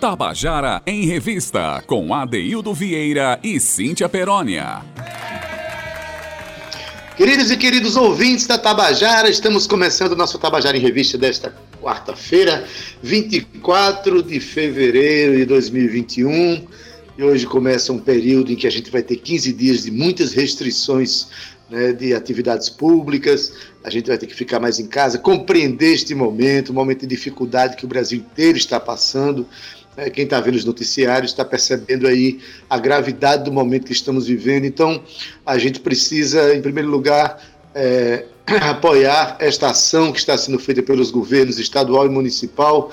[0.00, 4.84] Tabajara em Revista, com Adeildo Vieira e Cíntia Perónia.
[7.16, 11.52] Queridos e queridos ouvintes da Tabajara, estamos começando o nosso Tabajara em Revista desta
[11.82, 12.64] quarta-feira,
[13.02, 16.64] 24 de fevereiro de 2021.
[17.18, 20.32] E hoje começa um período em que a gente vai ter 15 dias de muitas
[20.32, 21.26] restrições
[21.68, 23.52] né, de atividades públicas,
[23.84, 27.06] a gente vai ter que ficar mais em casa, compreender este momento, um momento de
[27.08, 29.46] dificuldade que o Brasil inteiro está passando.
[29.98, 32.38] Né, quem está vendo os noticiários está percebendo aí
[32.70, 34.64] a gravidade do momento que estamos vivendo.
[34.64, 35.02] Então,
[35.44, 37.42] a gente precisa, em primeiro lugar,
[37.74, 38.24] é,
[38.70, 42.92] apoiar esta ação que está sendo feita pelos governos estadual e municipal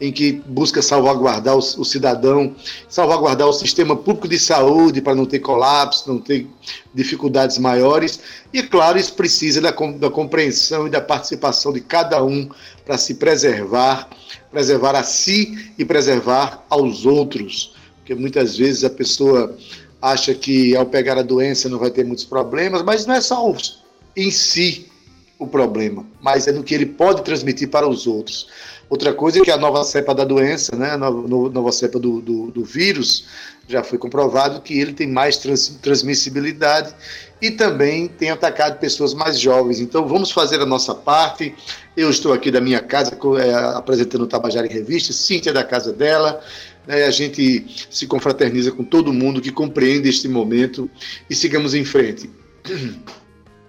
[0.00, 2.54] em que busca salvaguardar o, o, cidadão,
[2.88, 6.46] salvaguardar o sistema público de saúde para não ter colapso, não ter
[6.92, 8.20] dificuldades maiores.
[8.52, 12.48] E, claro, isso precisa da, da compreensão e da participação de cada um
[12.84, 14.08] para se preservar,
[14.50, 17.74] preservar a si e preservar aos outros.
[17.96, 19.56] Porque muitas vezes a pessoa
[20.00, 23.54] acha que ao pegar a doença não vai ter muitos problemas, mas não é só
[24.16, 24.90] em si
[25.38, 28.46] o problema, mas é no que ele pode transmitir para os outros.
[28.88, 32.20] Outra coisa é que a nova cepa da doença, né, a nova, nova cepa do,
[32.20, 33.24] do, do, vírus,
[33.66, 36.94] já foi comprovado que ele tem mais trans, transmissibilidade
[37.40, 39.80] e também tem atacado pessoas mais jovens.
[39.80, 41.54] Então vamos fazer a nossa parte.
[41.96, 45.92] Eu estou aqui da minha casa é, apresentando o Tabajara em Revista, Cíntia da casa
[45.92, 46.40] dela.
[46.86, 50.90] Né, a gente se confraterniza com todo mundo que compreende este momento
[51.28, 52.30] e sigamos em frente.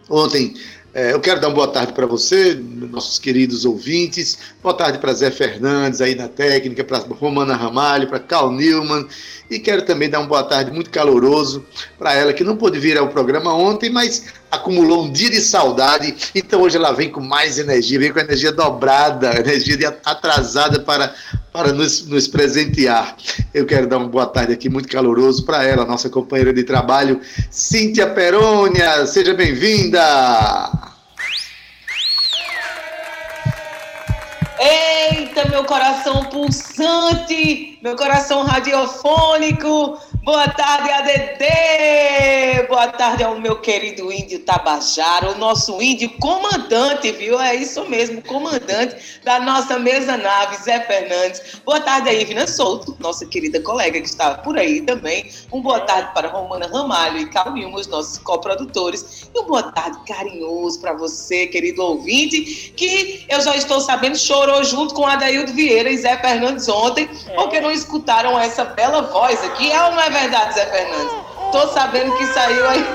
[0.10, 0.54] Ontem
[0.96, 2.58] é, eu quero dar uma boa tarde para você,
[2.90, 4.38] nossos queridos ouvintes.
[4.64, 9.06] Boa tarde para Zé Fernandes aí na técnica, para Romana Ramalho, para Carl Newman.
[9.52, 11.66] E quero também dar uma boa tarde muito caloroso
[12.00, 16.16] para ela, que não pôde vir ao programa ontem, mas acumulou um dia de saudade.
[16.34, 21.14] Então hoje ela vem com mais energia, vem com energia dobrada, energia atrasada para,
[21.52, 23.18] para nos, nos presentear.
[23.54, 27.19] Eu quero dar uma boa tarde aqui muito caloroso para ela, nossa companheira de trabalho,
[27.52, 29.06] Cíntia Perônia.
[29.06, 30.94] Seja bem-vinda!
[34.60, 40.00] Eita, meu coração pulsante, meu coração radiofônico.
[40.23, 42.68] Boa tarde, ADD!
[42.68, 47.40] Boa tarde ao meu querido índio Tabajara, o nosso índio comandante, viu?
[47.40, 51.62] É isso mesmo, comandante da nossa mesa nave, Zé Fernandes.
[51.63, 55.29] Boa tarde aí, Ivna Souto, nossa querida colega que está por aí também.
[55.53, 59.29] Um boa tarde para Romana Ramalho e Calmilmo, os nossos coprodutores.
[59.31, 64.63] E um boa tarde carinhoso para você, querido ouvinte, que eu já estou sabendo chorou
[64.63, 67.35] junto com Adaildo Vieira e Zé Fernandes ontem, é.
[67.35, 69.72] porque não escutaram essa bela voz aqui.
[69.72, 71.13] É ou não é verdade, Zé Fernandes?
[71.52, 72.86] Tô sabendo que saiu aí.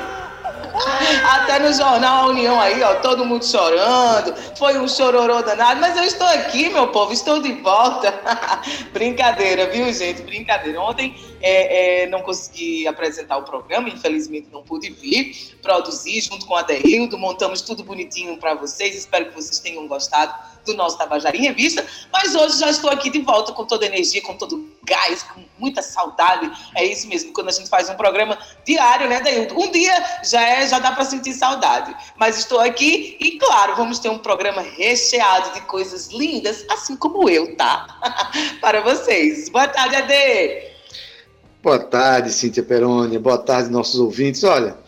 [1.32, 4.34] Até no jornal A União aí, ó, todo mundo chorando.
[4.56, 8.12] Foi um chororô danado, mas eu estou aqui, meu povo, estou de volta.
[8.92, 10.22] Brincadeira, viu, gente?
[10.22, 10.80] Brincadeira.
[10.80, 16.54] Ontem é, é, não consegui apresentar o programa, infelizmente não pude vir, produzir junto com
[16.54, 18.94] a Deildo, montamos tudo bonitinho para vocês.
[18.94, 20.34] Espero que vocês tenham gostado
[20.64, 24.22] do nosso Tabajara em Revista, mas hoje já estou aqui de volta com toda energia,
[24.22, 26.50] com todo gás, com muita saudade.
[26.74, 29.54] É isso mesmo, quando a gente faz um programa diário, né, Dailton?
[29.54, 31.94] Um dia já é, já dá para sentir saudade.
[32.16, 37.28] Mas estou aqui e, claro, vamos ter um programa recheado de coisas lindas, assim como
[37.28, 37.86] eu, tá?
[38.60, 39.48] para vocês.
[39.48, 40.69] Boa tarde, Ade.
[41.62, 43.18] Boa tarde, Cíntia Peroni.
[43.18, 44.44] Boa tarde, nossos ouvintes.
[44.44, 44.78] Olha,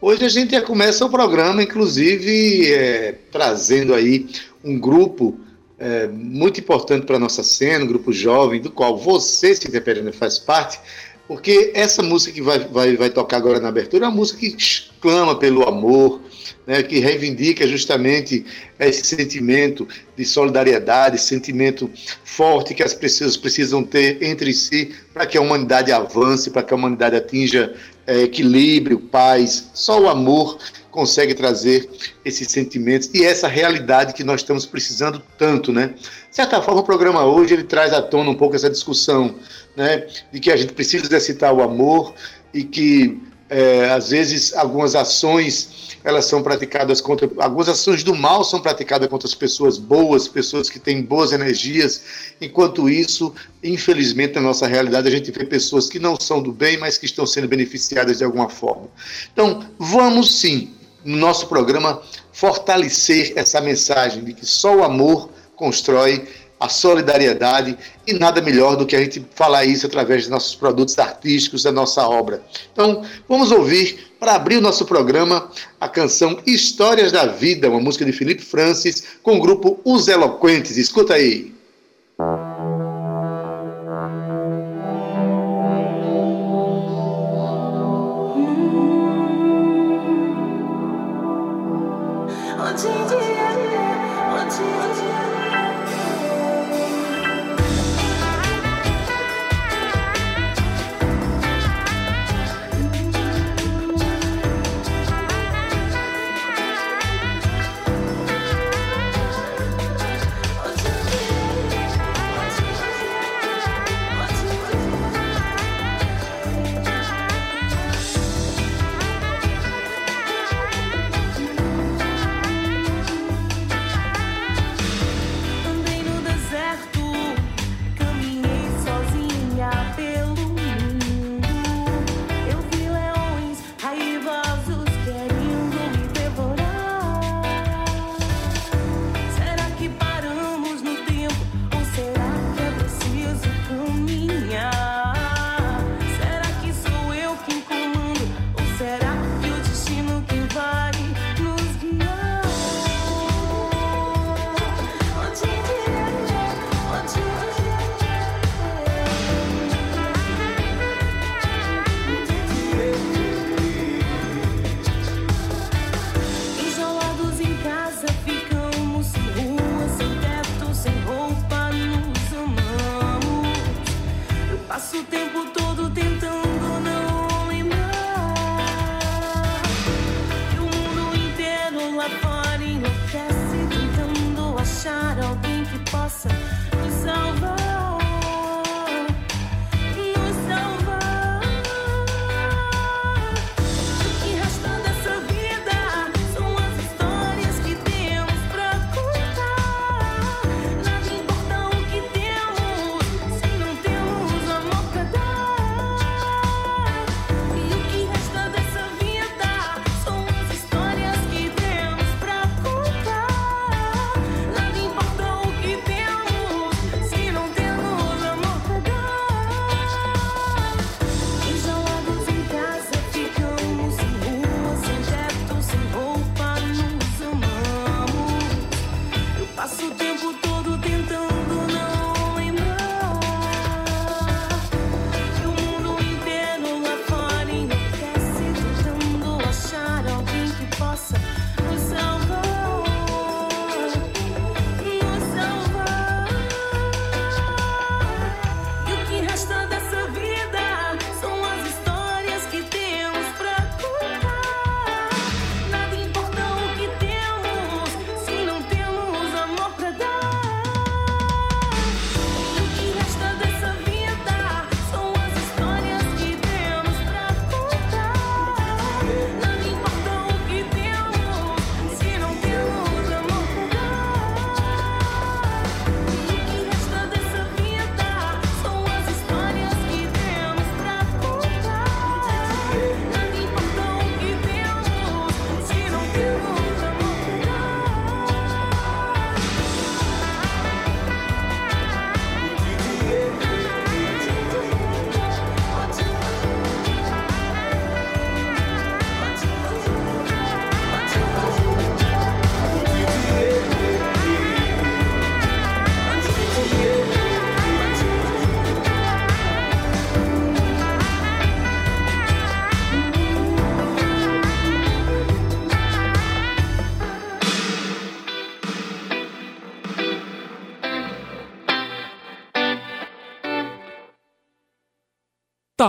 [0.00, 4.26] hoje a gente já começa o programa, inclusive, é, trazendo aí
[4.64, 5.38] um grupo
[5.78, 10.10] é, muito importante para a nossa cena, um grupo jovem, do qual você, Cíntia Perena,
[10.10, 10.80] faz parte,
[11.28, 14.56] porque essa música que vai, vai, vai tocar agora na abertura é uma música que
[15.02, 16.18] clama pelo amor,
[16.66, 18.44] né, que reivindica justamente
[18.78, 19.86] esse sentimento
[20.16, 21.90] de solidariedade, sentimento
[22.24, 26.72] forte que as pessoas precisam ter entre si para que a humanidade avance, para que
[26.72, 27.74] a humanidade atinja
[28.06, 29.70] é, equilíbrio, paz.
[29.74, 30.58] Só o amor
[30.90, 31.88] consegue trazer
[32.24, 35.94] esses sentimentos e essa realidade que nós estamos precisando tanto, né?
[36.30, 39.34] De certa forma, o programa hoje ele traz à tona um pouco essa discussão,
[39.76, 40.06] né?
[40.32, 42.14] De que a gente precisa exercitar o amor
[42.52, 43.18] e que
[43.52, 49.08] é, às vezes algumas ações elas são praticadas contra algumas ações do mal são praticadas
[49.08, 52.02] contra as pessoas boas, pessoas que têm boas energias.
[52.40, 53.32] Enquanto isso,
[53.62, 57.04] infelizmente na nossa realidade a gente vê pessoas que não são do bem, mas que
[57.04, 58.88] estão sendo beneficiadas de alguma forma.
[59.32, 62.00] Então, vamos sim no nosso programa
[62.32, 66.26] fortalecer essa mensagem de que só o amor constrói
[66.62, 67.76] a solidariedade
[68.06, 71.72] e nada melhor do que a gente falar isso através dos nossos produtos artísticos, da
[71.72, 72.40] nossa obra.
[72.72, 75.50] Então, vamos ouvir, para abrir o nosso programa,
[75.80, 80.76] a canção Histórias da Vida, uma música de Felipe Francis, com o grupo Os Eloquentes.
[80.76, 81.52] Escuta aí.
[82.18, 82.51] Música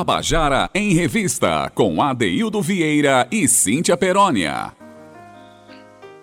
[0.03, 4.73] Tabajara em Revista, com Adeildo Vieira e Cíntia Perónia.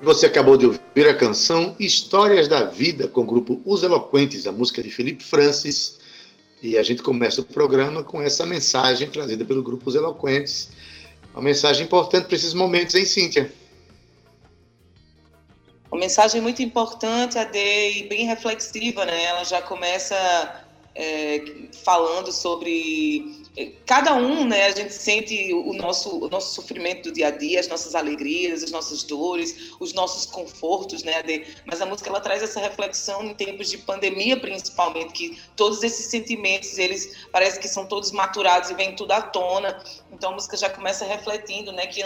[0.03, 4.53] Você acabou de ouvir a canção Histórias da Vida, com o grupo Os Eloquentes, a
[4.53, 5.99] música de Felipe Francis.
[6.63, 10.73] E a gente começa o programa com essa mensagem trazida pelo grupo Os Eloquentes.
[11.33, 13.51] Uma mensagem importante para esses momentos, hein, Cíntia?
[15.91, 19.25] Uma mensagem muito importante, Ade, e bem reflexiva, né?
[19.25, 20.15] Ela já começa
[20.95, 21.43] é,
[21.83, 23.41] falando sobre
[23.85, 27.59] cada um, né, a gente sente o nosso, o nosso sofrimento do dia a dia,
[27.59, 31.47] as nossas alegrias, as nossas dores, os nossos confortos, né, Ade?
[31.67, 36.07] mas a música ela traz essa reflexão em tempos de pandemia, principalmente, que todos esses
[36.07, 40.57] sentimentos, eles parece que são todos maturados e vêm tudo à tona, então a música
[40.57, 42.03] já começa refletindo, né, que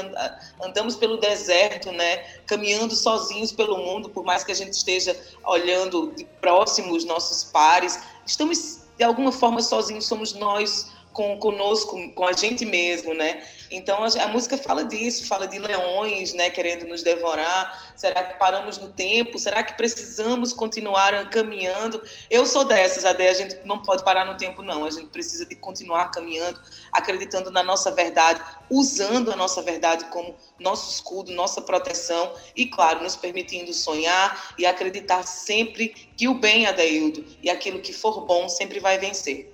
[0.63, 6.11] andamos pelo deserto, né, caminhando sozinhos pelo mundo, por mais que a gente esteja olhando
[6.17, 12.27] de próximo os nossos pares, estamos de alguma forma sozinhos, somos nós com conosco, com
[12.27, 13.43] a gente mesmo, né?
[13.71, 17.95] Então a, a, música fala disso, fala de leões, né, querendo nos devorar.
[17.97, 19.39] Será que paramos no tempo?
[19.39, 22.03] Será que precisamos continuar caminhando?
[22.29, 24.85] Eu sou dessas, Adé, a gente não pode parar no tempo não.
[24.85, 26.61] A gente precisa de continuar caminhando,
[26.93, 33.05] acreditando na nossa verdade, usando a nossa verdade como nosso escudo, nossa proteção e claro,
[33.05, 38.49] nos permitindo sonhar e acreditar sempre que o bem, Adeildo, e aquilo que for bom
[38.49, 39.54] sempre vai vencer.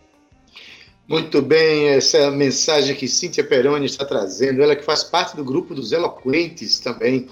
[1.11, 5.35] Muito bem, essa é a mensagem que Cíntia Peroni está trazendo, ela que faz parte
[5.35, 7.27] do grupo dos Eloquentes também.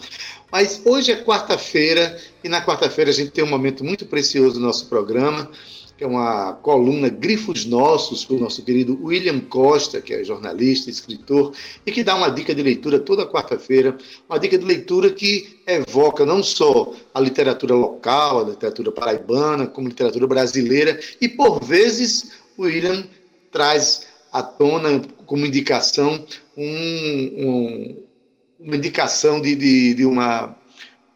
[0.50, 4.66] Mas hoje é quarta-feira e na quarta-feira a gente tem um momento muito precioso no
[4.66, 5.48] nosso programa,
[5.96, 10.90] que é uma coluna Grifos Nossos, com o nosso querido William Costa, que é jornalista,
[10.90, 11.54] escritor,
[11.86, 13.96] e que dá uma dica de leitura toda quarta-feira,
[14.28, 19.86] uma dica de leitura que evoca não só a literatura local, a literatura paraibana, como
[19.86, 23.04] literatura brasileira, e por vezes William
[23.50, 26.24] traz à tona como indicação
[26.56, 28.02] um, um,
[28.60, 30.56] uma indicação de, de, de, uma,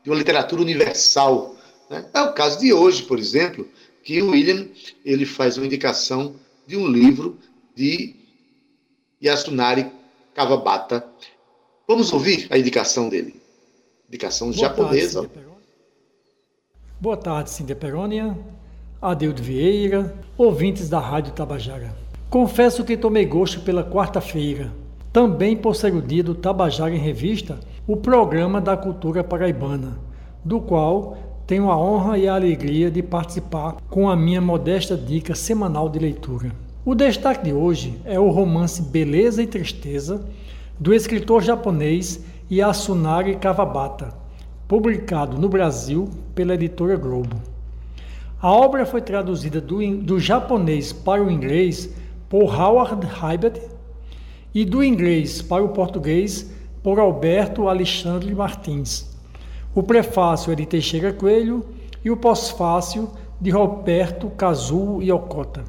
[0.03, 1.57] de uma literatura universal.
[1.91, 2.05] Né?
[2.15, 3.69] É o caso de hoje, por exemplo,
[4.03, 4.67] que o William
[5.05, 6.37] ele faz uma indicação
[6.67, 7.39] de um livro
[7.75, 8.15] de
[9.23, 9.91] Yasunari
[10.35, 11.07] Kawabata.
[11.87, 13.41] Vamos ouvir a indicação dele.
[14.09, 15.29] Indicação Boa japonesa.
[15.29, 15.53] Tarde,
[17.01, 18.39] Boa tarde, Cíntia Perônia,
[19.01, 22.02] Adeudo Vieira, ouvintes da Rádio Tabajara.
[22.33, 24.73] Confesso que tomei gosto pela quarta-feira,
[25.12, 29.99] também por ser o dia do Tabajara em Revista, o programa da cultura paraibana,
[30.43, 35.35] do qual tenho a honra e a alegria de participar com a minha modesta dica
[35.35, 36.53] semanal de leitura.
[36.87, 40.25] O destaque de hoje é o romance Beleza e Tristeza,
[40.81, 44.09] do escritor japonês Yasunari Kawabata,
[44.67, 47.37] publicado no Brasil pela editora Globo.
[48.41, 52.01] A obra foi traduzida do, do japonês para o inglês
[52.33, 53.61] por Howard Hybert
[54.55, 56.51] e do inglês para o português
[56.83, 59.15] por Alberto Alexandre Martins.
[59.75, 61.62] O prefácio é de Teixeira Coelho
[62.03, 65.62] e o pós-fácio de Roberto Kazuo Yokota.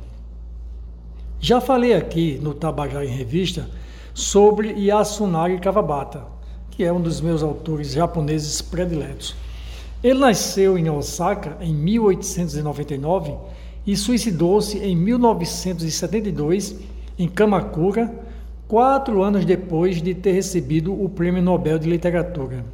[1.37, 3.69] Já falei aqui no Tabajara em Revista
[4.13, 6.23] sobre Yasunari Kawabata,
[6.71, 9.35] que é um dos meus autores japoneses prediletos.
[10.01, 13.35] Ele nasceu em Osaka em 1899
[13.85, 16.79] e suicidou-se em 1972
[17.17, 18.13] em Kamakura,
[18.67, 22.65] quatro anos depois de ter recebido o Prêmio Nobel de Literatura.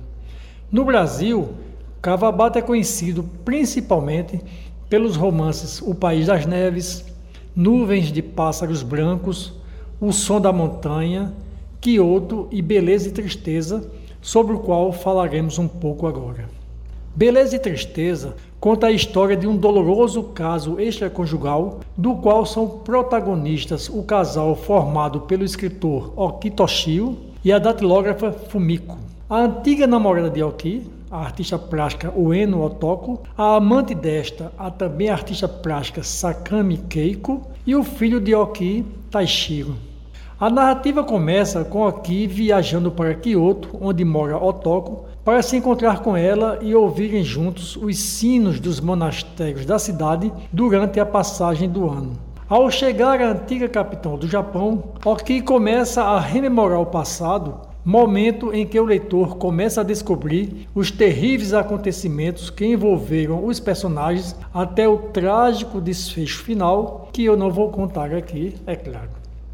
[0.72, 1.50] No Brasil,
[2.02, 4.40] Cavabata é conhecido principalmente
[4.90, 7.06] pelos romances O País das Neves,
[7.56, 9.54] Nuvens de Pássaros Brancos,
[10.00, 11.34] O Som da Montanha,
[11.82, 13.90] Quioto e Beleza e Tristeza,
[14.22, 16.59] sobre o qual falaremos um pouco agora.
[17.20, 23.90] Beleza e Tristeza conta a história de um doloroso caso extraconjugal, do qual são protagonistas
[23.90, 28.98] o casal formado pelo escritor Oki Toshio e a datilógrafa Fumiko.
[29.30, 35.10] A antiga namorada de Oki, a artista plástica Ueno Otoko, a amante desta, a também
[35.10, 39.76] artista plástica Sakami Keiko, e o filho de Oki, Taishiro.
[40.40, 46.18] A narrativa começa com Oki viajando para Kyoto, onde mora Otoko, para se encontrar com
[46.18, 52.14] ela e ouvirem juntos os sinos dos monastérios da cidade durante a passagem do ano.
[52.50, 58.66] Ao chegar à antiga capital do Japão, Oki começa a rememorar o passado momento em
[58.66, 64.98] que o leitor começa a descobrir os terríveis acontecimentos que envolveram os personagens até o
[64.98, 69.10] trágico desfecho final, que eu não vou contar aqui, é claro.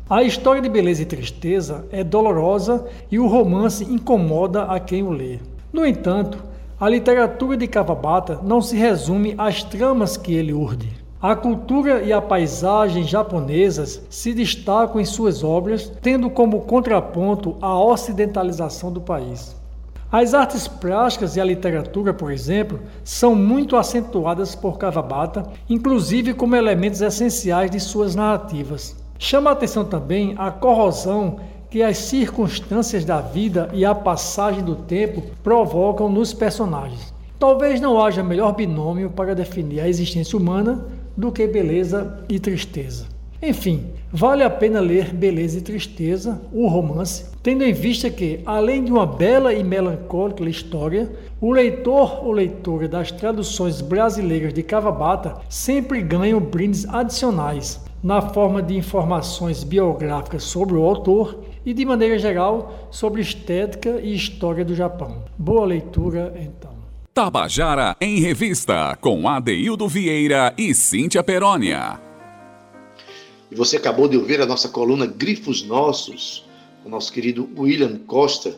[0.09, 5.09] A história de beleza e tristeza é dolorosa e o romance incomoda a quem o
[5.09, 5.37] lê.
[5.75, 6.41] No entanto,
[6.79, 10.89] a literatura de Kawabata não se resume às tramas que ele urde.
[11.21, 17.77] A cultura e a paisagem japonesas se destacam em suas obras, tendo como contraponto a
[17.77, 19.53] ocidentalização do país.
[20.09, 26.55] As artes plásticas e a literatura, por exemplo, são muito acentuadas por Kawabata, inclusive como
[26.55, 28.95] elementos essenciais de suas narrativas.
[29.19, 31.37] Chama a atenção também a corrosão
[31.75, 37.13] que as circunstâncias da vida e a passagem do tempo provocam nos personagens.
[37.37, 40.85] Talvez não haja melhor binômio para definir a existência humana
[41.17, 43.07] do que beleza e tristeza.
[43.43, 48.85] Enfim, vale a pena ler Beleza e Tristeza, o romance, tendo em vista que, além
[48.85, 55.41] de uma bela e melancólica história, o leitor ou leitora das traduções brasileiras de Cavabata
[55.49, 62.19] sempre ganham brindes adicionais, na forma de informações biográficas sobre o autor e, de maneira
[62.19, 65.25] geral, sobre estética e história do Japão.
[65.37, 66.75] Boa leitura, então.
[67.13, 71.99] Tabajara em Revista, com Adeildo Vieira e Cíntia Perónia.
[73.49, 76.45] E você acabou de ouvir a nossa coluna Grifos Nossos,
[76.83, 78.55] com o nosso querido William Costa.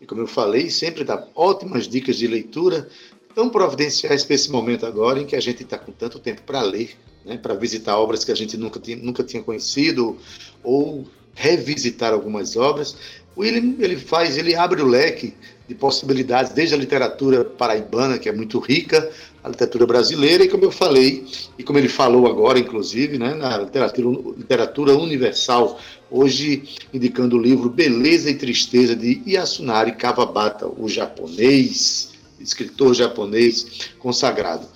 [0.00, 2.88] E como eu falei, sempre dá ótimas dicas de leitura,
[3.34, 6.62] tão providenciais para esse momento agora em que a gente está com tanto tempo para
[6.62, 10.18] ler, né, para visitar obras que a gente nunca tinha, nunca tinha conhecido,
[10.64, 12.96] ou revisitar algumas obras.
[13.36, 15.34] O William ele faz, ele abre o leque
[15.68, 19.08] de possibilidades, desde a literatura paraibana, que é muito rica,
[19.42, 21.24] a literatura brasileira, e como eu falei,
[21.56, 25.78] e como ele falou agora, inclusive, né, na literatura, literatura universal,
[26.10, 34.66] hoje indicando o livro Beleza e Tristeza, de Yasunari Kawabata, o japonês, escritor japonês consagrado.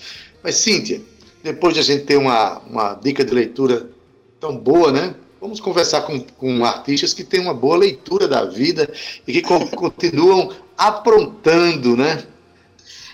[0.44, 1.00] Mas, Cíntia,
[1.42, 3.90] depois de a gente ter uma, uma dica de leitura
[4.38, 5.14] tão boa, né?
[5.44, 8.90] Vamos conversar com, com artistas que têm uma boa leitura da vida
[9.26, 9.42] e que
[9.76, 12.26] continuam aprontando, né?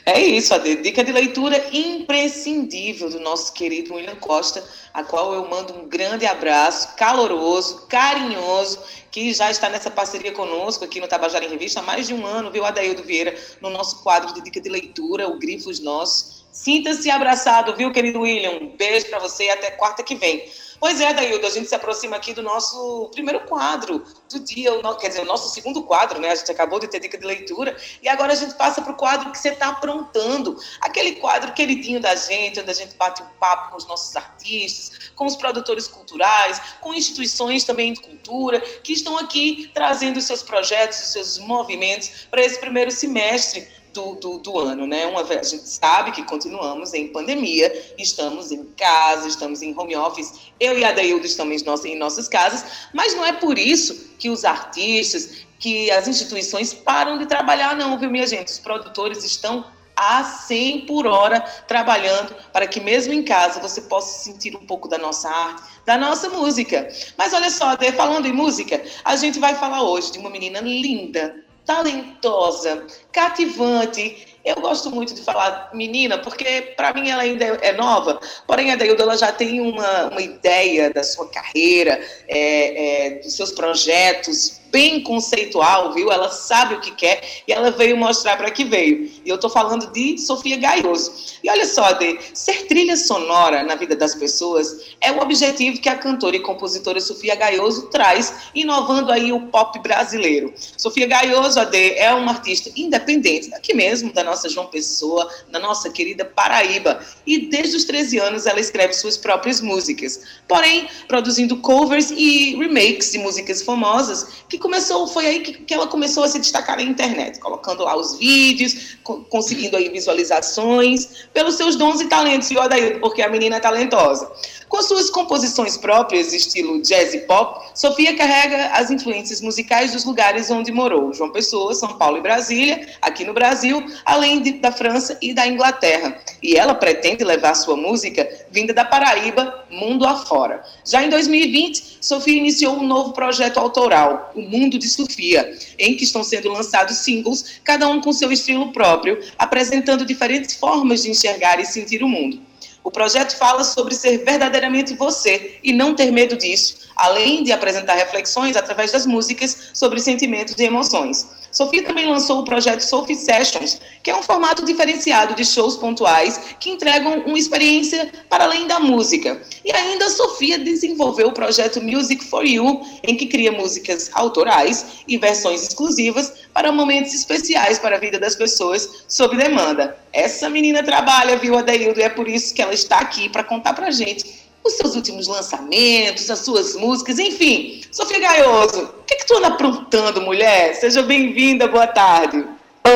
[0.07, 5.49] É isso, a dica de leitura imprescindível do nosso querido William Costa, a qual eu
[5.49, 8.79] mando um grande abraço, caloroso, carinhoso,
[9.11, 12.25] que já está nessa parceria conosco aqui no Tabajara em Revista há mais de um
[12.25, 16.45] ano, viu, Adaildo Vieira, no nosso quadro de dica de leitura, o Grifos Nossos.
[16.53, 18.53] Sinta-se abraçado, viu, querido William?
[18.53, 20.49] Um beijo para você e até quarta que vem.
[20.81, 25.09] Pois é, Daildo, a gente se aproxima aqui do nosso primeiro quadro do dia, quer
[25.09, 26.31] dizer, o nosso segundo quadro, né?
[26.31, 28.97] A gente acabou de ter dica de leitura e agora a gente passa para o
[28.97, 30.59] quadro que você está aprontando.
[30.81, 35.11] Aquele quadro queridinho da gente, onde a gente bate um papo com os nossos artistas,
[35.15, 40.43] com os produtores culturais, com instituições também de cultura, que estão aqui trazendo os seus
[40.43, 45.07] projetos, os seus movimentos para esse primeiro semestre do, do, do, ano, né?
[45.07, 49.97] Uma vez, a gente sabe que continuamos em pandemia, estamos em casa, estamos em home
[49.97, 53.59] office, eu e a Daildo estamos em, nossas, em nossas casas, mas não é por
[53.59, 58.49] isso que os artistas, que as instituições param de trabalhar, não, viu, minha gente?
[58.49, 59.65] Os produtores estão
[60.01, 64.89] a 100 por hora trabalhando para que mesmo em casa você possa sentir um pouco
[64.89, 66.89] da nossa arte, da nossa música.
[67.19, 71.45] Mas olha só, falando em música, a gente vai falar hoje de uma menina linda,
[71.71, 74.27] talentosa, cativante.
[74.45, 78.77] Eu gosto muito de falar menina, porque para mim ela ainda é nova, porém a
[78.77, 84.60] Dailda ela já tem uma, uma ideia da sua carreira, é, é, dos seus projetos,
[84.71, 86.11] bem conceitual, viu?
[86.11, 89.11] Ela sabe o que quer e ela veio mostrar para que veio.
[89.25, 91.13] E eu estou falando de Sofia Gaioso.
[91.43, 95.89] E olha só, de ser trilha sonora na vida das pessoas é o objetivo que
[95.89, 100.53] a cantora e compositora Sofia Gaioso traz, inovando aí o pop brasileiro.
[100.77, 105.91] Sofia Gaioso, AD, é uma artista independente, aqui mesmo da nossa João Pessoa, da nossa
[105.91, 107.01] querida Paraíba.
[107.27, 110.21] E desde os 13 anos ela escreve suas próprias músicas.
[110.47, 115.87] Porém, produzindo covers e remakes de músicas famosas que começou, foi aí que, que ela
[115.87, 121.57] começou a se destacar na internet, colocando lá os vídeos, co conseguindo aí visualizações, pelos
[121.57, 123.01] seus dons e talentos, viu, Adaildo?
[123.01, 124.31] Porque a menina é talentosa.
[124.71, 130.49] Com suas composições próprias, estilo jazz e pop, Sofia carrega as influências musicais dos lugares
[130.49, 135.19] onde morou, João Pessoa, São Paulo e Brasília, aqui no Brasil, além de, da França
[135.21, 136.17] e da Inglaterra.
[136.41, 140.63] E ela pretende levar sua música vinda da Paraíba, mundo afora.
[140.85, 146.05] Já em 2020, Sofia iniciou um novo projeto autoral, O Mundo de Sofia, em que
[146.05, 151.59] estão sendo lançados singles, cada um com seu estilo próprio, apresentando diferentes formas de enxergar
[151.59, 152.50] e sentir o mundo.
[152.83, 157.95] O projeto fala sobre ser verdadeiramente você e não ter medo disso, além de apresentar
[157.95, 161.27] reflexões através das músicas sobre sentimentos e emoções.
[161.51, 166.41] Sofia também lançou o projeto Sophie Sessions, que é um formato diferenciado de shows pontuais
[166.61, 169.41] que entregam uma experiência para além da música.
[169.65, 175.19] E ainda Sofia desenvolveu o projeto Music for You, em que cria músicas autorais e
[175.19, 179.97] versões exclusivas para momentos especiais para a vida das pessoas sob demanda.
[180.13, 183.75] Essa menina trabalha, viu, Adaildo, e é por isso que ela está aqui para contar
[183.75, 187.83] para gente os seus últimos lançamentos, as suas músicas, enfim.
[187.91, 190.75] Sofia Gaioso, o que, que tu anda aprontando, mulher?
[190.75, 192.47] Seja bem-vinda, boa tarde.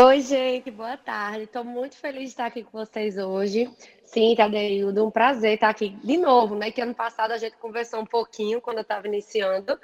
[0.07, 1.44] Oi, gente, boa tarde.
[1.44, 3.70] Estou muito feliz de estar aqui com vocês hoje.
[4.05, 6.70] Sim, Tadeildo, um prazer estar aqui de novo, né?
[6.70, 9.79] Que ano passado a gente conversou um pouquinho quando eu estava iniciando.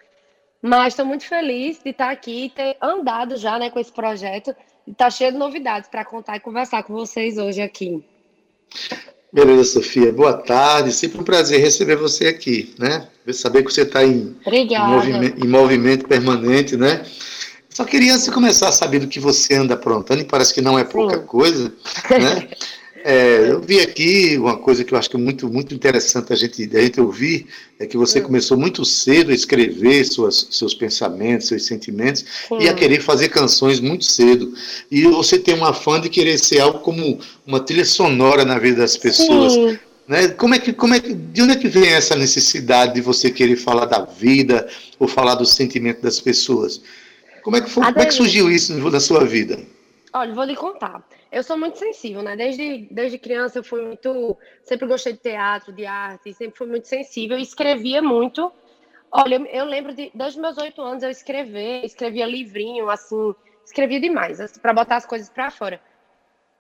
[0.63, 4.55] Mas estou muito feliz de estar aqui e ter andado já né, com esse projeto.
[4.87, 8.05] E tá cheio de novidades para contar e conversar com vocês hoje aqui.
[9.33, 10.13] Beleza, Sofia.
[10.13, 10.93] Boa tarde.
[10.93, 13.07] Sempre um prazer receber você aqui, né?
[13.33, 17.05] Saber que você está em, em, movimento, em movimento permanente, né?
[17.69, 20.83] Só queria, de começar, saber do que você anda aprontando, e parece que não é
[20.83, 21.27] pouca Sim.
[21.27, 21.73] coisa,
[22.11, 22.49] né?
[23.03, 26.37] É, eu vi aqui uma coisa que eu acho que é muito, muito interessante a
[26.37, 27.47] gente, a gente ouvir,
[27.79, 28.25] é que você hum.
[28.25, 32.59] começou muito cedo a escrever suas, seus pensamentos, seus sentimentos, Sim.
[32.61, 34.53] e a querer fazer canções muito cedo.
[34.91, 38.79] E você tem uma fã de querer ser algo como uma trilha sonora na vida
[38.79, 39.55] das pessoas.
[39.55, 39.79] Sim.
[40.07, 40.29] Né?
[40.29, 43.31] Como é que, como é que, de onde é que vem essa necessidade de você
[43.31, 46.83] querer falar da vida ou falar do sentimento das pessoas?
[47.43, 49.59] Como é que, foi, como é que surgiu isso na sua vida?
[50.13, 51.03] Olha, vou lhe contar.
[51.31, 52.35] Eu sou muito sensível, né?
[52.35, 54.37] Desde, desde criança eu fui muito.
[54.65, 58.53] Sempre gostei de teatro, de arte, sempre fui muito sensível e escrevia muito.
[59.13, 60.11] Olha, eu, lembro de.
[60.13, 65.07] Desde meus oito anos eu escrevia, escrevia livrinho, assim, escrevia demais, assim, para botar as
[65.07, 65.81] coisas para fora.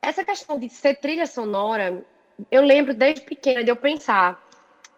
[0.01, 2.05] Essa questão de ser trilha sonora,
[2.51, 4.41] eu lembro desde pequena de eu pensar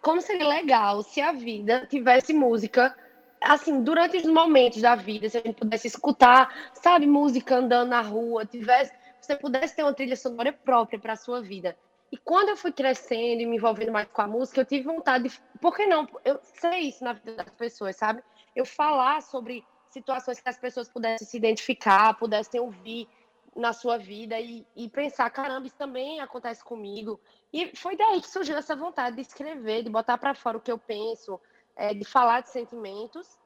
[0.01, 2.95] como seria legal se a vida tivesse música
[3.43, 8.01] assim, durante os momentos da vida, se a gente pudesse escutar, sabe, música andando na
[8.01, 8.91] rua, tivesse,
[9.25, 11.77] você pudesse ter uma trilha sonora própria para a sua vida.
[12.11, 15.29] E quando eu fui crescendo e me envolvendo mais com a música, eu tive vontade
[15.29, 16.07] de, por que não?
[16.23, 18.21] Eu sei isso na vida das pessoas, sabe?
[18.55, 23.07] Eu falar sobre situações que as pessoas pudessem se identificar, pudessem ouvir
[23.55, 27.19] na sua vida e, e pensar, caramba, isso também acontece comigo.
[27.51, 30.71] E foi daí que surgiu essa vontade de escrever, de botar para fora o que
[30.71, 31.39] eu penso,
[31.75, 33.39] é, de falar de sentimentos.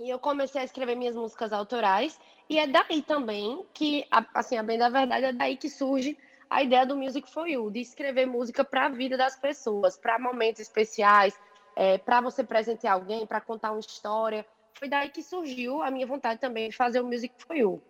[0.00, 2.18] E eu comecei a escrever minhas músicas autorais.
[2.48, 6.16] E é daí também que, assim, a bem da verdade, é daí que surge
[6.48, 10.18] a ideia do Music for You, de escrever música para a vida das pessoas, para
[10.18, 11.34] momentos especiais,
[11.76, 14.46] é, para você presentear alguém, para contar uma história.
[14.78, 17.82] Foi daí que surgiu a minha vontade também de fazer o Music for You.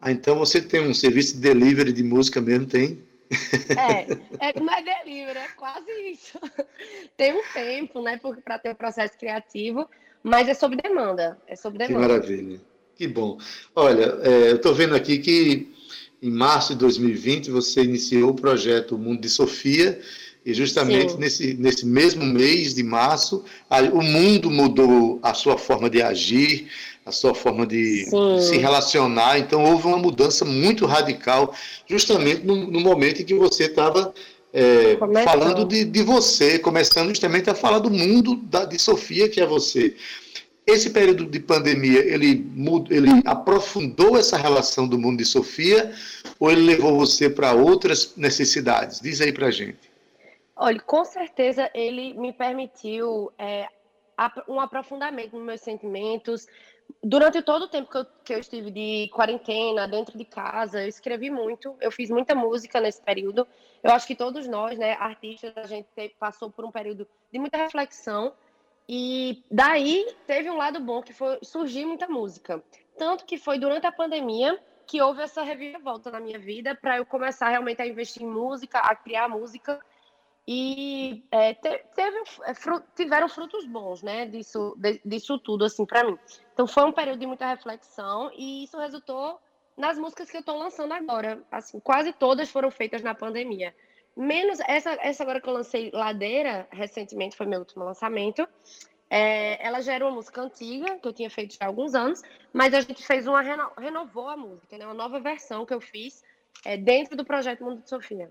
[0.00, 3.02] Ah, então você tem um serviço de delivery de música mesmo, tem?
[3.76, 4.06] É,
[4.38, 6.38] é não é delivery, é quase isso.
[7.16, 9.88] Tem um tempo, né, para ter o um processo criativo,
[10.22, 11.38] mas é sob demanda.
[11.46, 11.94] É sob demanda.
[11.94, 12.60] Que maravilha.
[12.94, 13.38] Que bom.
[13.74, 15.72] Olha, é, eu estou vendo aqui que
[16.22, 20.00] em março de 2020 você iniciou o projeto Mundo de Sofia,
[20.44, 25.88] e justamente nesse, nesse mesmo mês de março, a, o mundo mudou a sua forma
[25.88, 26.68] de agir,
[27.06, 28.40] a sua forma de Sim.
[28.40, 29.38] se relacionar.
[29.38, 31.54] Então, houve uma mudança muito radical,
[31.86, 34.12] justamente no, no momento em que você estava
[34.52, 39.40] é, falando de, de você, começando justamente a falar do mundo da, de Sofia, que
[39.40, 39.96] é você.
[40.66, 42.46] esse período de pandemia, ele,
[42.90, 45.92] ele aprofundou essa relação do mundo de Sofia
[46.38, 49.00] ou ele levou você para outras necessidades?
[49.00, 49.90] Diz aí para gente.
[50.54, 53.66] Olha, com certeza ele me permitiu é,
[54.46, 56.46] um aprofundamento nos meus sentimentos.
[57.02, 60.88] Durante todo o tempo que eu, que eu estive de quarentena, dentro de casa, eu
[60.88, 63.46] escrevi muito, eu fiz muita música nesse período.
[63.82, 67.56] Eu acho que todos nós, né, artistas, a gente passou por um período de muita
[67.56, 68.32] reflexão
[68.88, 72.62] e daí teve um lado bom que foi surgir muita música.
[72.96, 77.06] Tanto que foi durante a pandemia que houve essa reviravolta na minha vida para eu
[77.06, 79.80] começar realmente a investir em música, a criar música.
[80.46, 82.54] E é, teve, é,
[82.96, 86.18] tiveram frutos bons, né, disso, disso tudo, assim, para mim.
[86.52, 89.38] Então foi um período de muita reflexão e isso resultou
[89.76, 91.42] nas músicas que eu estou lançando agora.
[91.50, 93.74] Assim, quase todas foram feitas na pandemia.
[94.16, 98.46] Menos essa, essa agora que eu lancei, Ladeira, recentemente foi meu último lançamento.
[99.08, 102.22] É, ela já era uma música antiga, que eu tinha feito já há alguns anos,
[102.52, 104.86] mas a gente fez uma, reno, renovou a música, né?
[104.86, 106.22] uma nova versão que eu fiz
[106.64, 108.30] é, dentro do projeto Mundo de Sofia.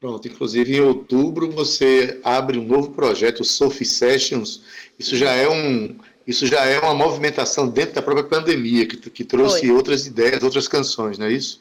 [0.00, 4.62] Pronto, inclusive em outubro você abre um novo projeto, o Sophie Sessions.
[4.96, 9.24] Isso já é um, isso já é uma movimentação dentro da própria pandemia que, que
[9.24, 9.70] trouxe Foi.
[9.70, 11.60] outras ideias, outras canções, não é isso?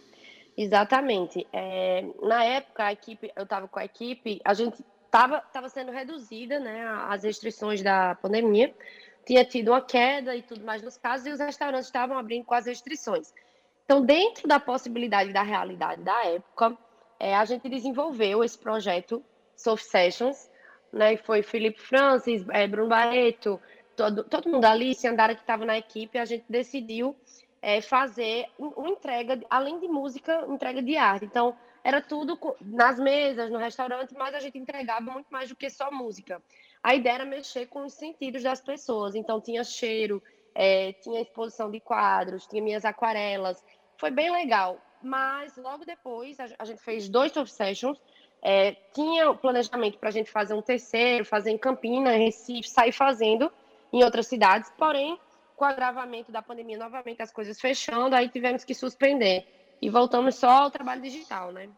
[0.56, 1.48] Exatamente.
[1.54, 5.92] É, na época, a equipe, eu estava com a equipe, a gente estava tava sendo
[5.92, 8.74] reduzida, né, as restrições da pandemia.
[9.26, 12.54] Tinha tido uma queda e tudo mais nos casos, e os restaurantes estavam abrindo com
[12.54, 13.34] as restrições.
[13.86, 16.78] Então, dentro da possibilidade da realidade da época,
[17.20, 19.24] é, a gente desenvolveu esse projeto
[19.56, 20.50] Soft Sessions,
[20.92, 23.60] né, foi Felipe Francis, é, Bruno Barreto,
[23.96, 27.16] todo, todo mundo ali, Andara que estava na equipe, a gente decidiu
[27.62, 31.26] é, fazer uma entrega, além de música, entrega de arte.
[31.26, 35.70] Então, era tudo nas mesas, no restaurante, mas a gente entregava muito mais do que
[35.70, 36.42] só música.
[36.84, 39.16] A ideia era mexer com os sentidos das pessoas.
[39.16, 40.22] Então, tinha cheiro,
[40.54, 43.64] é, tinha exposição de quadros, tinha minhas aquarelas.
[43.98, 44.80] Foi bem legal.
[45.02, 48.00] Mas, logo depois, a, gente fez dois soft sessions.
[48.42, 52.92] É, tinha o planejamento para a gente fazer um terceiro, fazer em Campinas, Recife, sair
[52.92, 53.52] fazendo
[53.92, 54.72] em outras cidades.
[54.78, 55.20] Porém,
[55.56, 59.46] com o agravamento da pandemia, novamente as coisas fechando, aí tivemos que suspender.
[59.82, 61.70] E voltamos só ao trabalho digital, né?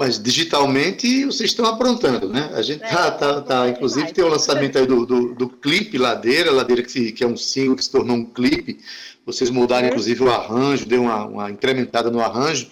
[0.00, 2.50] Mas digitalmente vocês estão aprontando, né?
[2.54, 5.98] A gente é, tá, tá, tá inclusive tem o lançamento aí do, do, do clipe
[5.98, 8.80] Ladeira, Ladeira que, que é um single que se tornou um clipe.
[9.26, 9.88] Vocês mudaram, uhum.
[9.90, 12.70] inclusive, o arranjo, deu uma, uma incrementada no arranjo.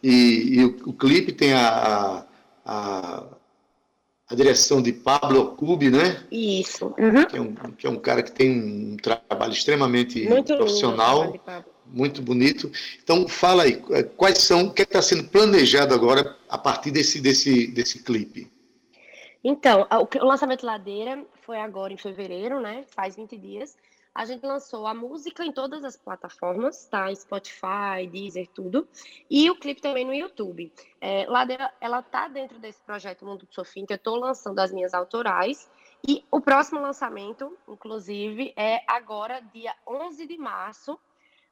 [0.00, 2.24] E, e o, o, clipe tem a, a,
[2.64, 3.24] a
[4.30, 6.22] a direção de Pablo Cubi, né?
[6.30, 6.94] Isso.
[6.98, 7.24] Uhum.
[7.24, 11.40] Que, é um, que, é um, cara que tem um trabalho extremamente muito profissional, lindo,
[11.92, 12.70] muito bonito.
[13.02, 16.90] Então, fala aí, eh, quais são, o que é está sendo planejado agora a partir
[16.90, 18.50] desse, desse, desse clipe?
[19.42, 19.86] Então,
[20.20, 22.84] o lançamento Ladeira foi agora em fevereiro, né?
[22.88, 23.76] Faz 20 dias.
[24.14, 27.14] A gente lançou a música em todas as plataformas, tá?
[27.14, 28.88] Spotify, Deezer, tudo.
[29.30, 30.72] E o clipe também no YouTube.
[31.00, 34.72] É, Ladeira, ela tá dentro desse projeto Mundo de Sofia, que eu tô lançando as
[34.72, 35.70] minhas autorais.
[36.06, 40.98] E o próximo lançamento, inclusive, é agora, dia 11 de março.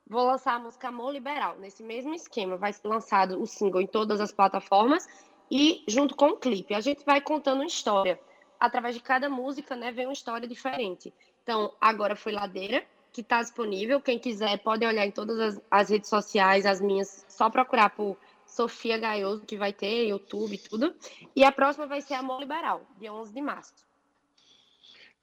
[0.08, 2.56] Vou lançar a música Amor Liberal, nesse mesmo esquema.
[2.56, 5.04] Vai ser lançado o single em todas as plataformas
[5.50, 6.74] e junto com o clipe.
[6.74, 8.20] A gente vai contando uma história.
[8.58, 11.12] Através de cada música, né, vem uma história diferente.
[11.42, 14.00] Então, agora foi Ladeira, que está disponível.
[14.00, 18.16] Quem quiser pode olhar em todas as, as, redes sociais, as minhas, só procurar por
[18.46, 20.94] Sofia Gaioso, que vai ter, YouTube e tudo.
[21.34, 23.85] E a próxima vai ser Amor Liberal, dia 11 de março.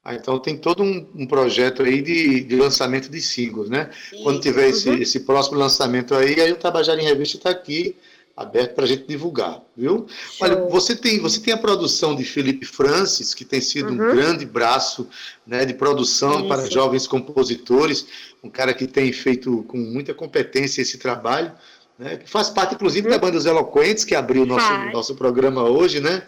[0.05, 3.89] Ah, então tem todo um, um projeto aí de, de, lançamento de singles, né?
[4.11, 4.21] Isso.
[4.21, 4.97] Quando tiver esse, uhum.
[4.97, 7.95] esse próximo lançamento aí, aí o Tabajara em Revista está aqui
[8.35, 10.05] aberto para a gente divulgar, viu?
[10.07, 10.47] Show.
[10.47, 13.93] Olha, você tem, você tem a produção de Felipe Francis, que tem sido uhum.
[13.93, 15.07] um grande braço
[15.45, 16.47] né, de produção Isso.
[16.47, 18.05] para jovens compositores,
[18.43, 21.53] um cara que tem feito com muita competência esse trabalho,
[21.97, 23.13] né, que faz parte, inclusive, uhum.
[23.13, 26.23] da Banda dos Eloquentes, que abriu o nosso, nosso programa hoje, né?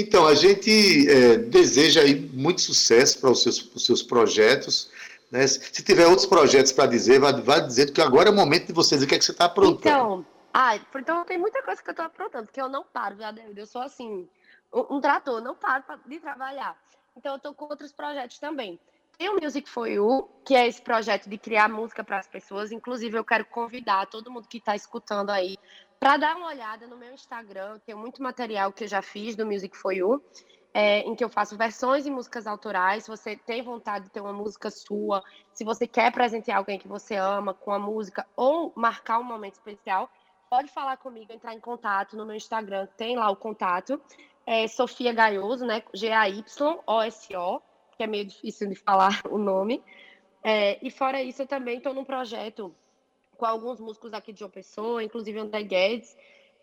[0.00, 4.90] Então, a gente é, deseja aí muito sucesso para os seus, os seus projetos,
[5.30, 5.46] né?
[5.46, 8.72] Se tiver outros projetos para dizer, vai, vai dizer que agora é o momento de
[8.72, 9.78] você dizer o que, é que você está aprontando.
[9.78, 13.16] Então, ah, então tem muita coisa que eu tô aprontando, porque eu não paro,
[13.54, 14.28] Eu sou assim,
[14.72, 16.76] um, trator, não paro de trabalhar.
[17.16, 18.78] Então eu tô com outros projetos também.
[19.16, 22.72] Tem o Music for You, que é esse projeto de criar música para as pessoas.
[22.72, 25.58] Inclusive, eu quero convidar todo mundo que está escutando aí
[26.00, 27.78] para dar uma olhada no meu Instagram.
[27.84, 30.24] Tem muito material que eu já fiz do Music for You,
[30.72, 33.04] é, em que eu faço versões de músicas autorais.
[33.04, 36.88] Se você tem vontade de ter uma música sua, se você quer presentear alguém que
[36.88, 40.10] você ama com a música ou marcar um momento especial,
[40.48, 44.00] pode falar comigo, entrar em contato no meu Instagram, tem lá o contato.
[44.46, 45.82] É Sofia Gaioso, né?
[45.92, 47.60] G-A-Y-O-S-O.
[47.94, 49.84] que é meio difícil de falar o nome.
[50.42, 52.74] É, e fora isso, eu também estou num projeto
[53.40, 56.14] com alguns músicos aqui de João Pessoa, inclusive André Guedes,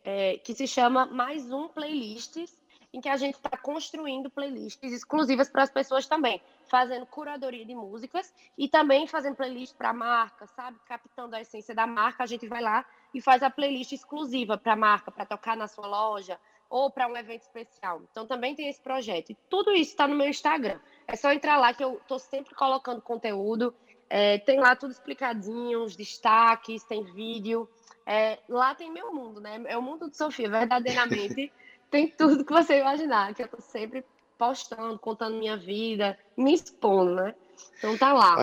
[0.04, 2.56] é, que se chama Mais Um Playlists,
[2.94, 7.74] em que a gente está construindo playlists exclusivas para as pessoas também, fazendo curadoria de
[7.74, 10.78] músicas e também fazendo playlist para a marca, sabe?
[10.88, 14.74] Captando a essência da marca, a gente vai lá e faz a playlist exclusiva para
[14.74, 18.02] a marca, para tocar na sua loja ou para um evento especial.
[18.12, 19.32] Então também tem esse projeto.
[19.32, 20.80] E tudo isso está no meu Instagram.
[21.08, 23.74] É só entrar lá que eu estou sempre colocando conteúdo.
[24.10, 27.70] É, tem lá tudo explicadinho, os destaques, tem vídeo.
[28.06, 29.62] É, lá tem meu mundo, né?
[29.68, 31.52] É o mundo de Sofia, verdadeiramente.
[31.92, 34.06] tem tudo que você imaginar, que eu tô sempre
[34.38, 37.36] postando, contando minha vida, me expondo, né?
[37.78, 38.38] Então tá lá.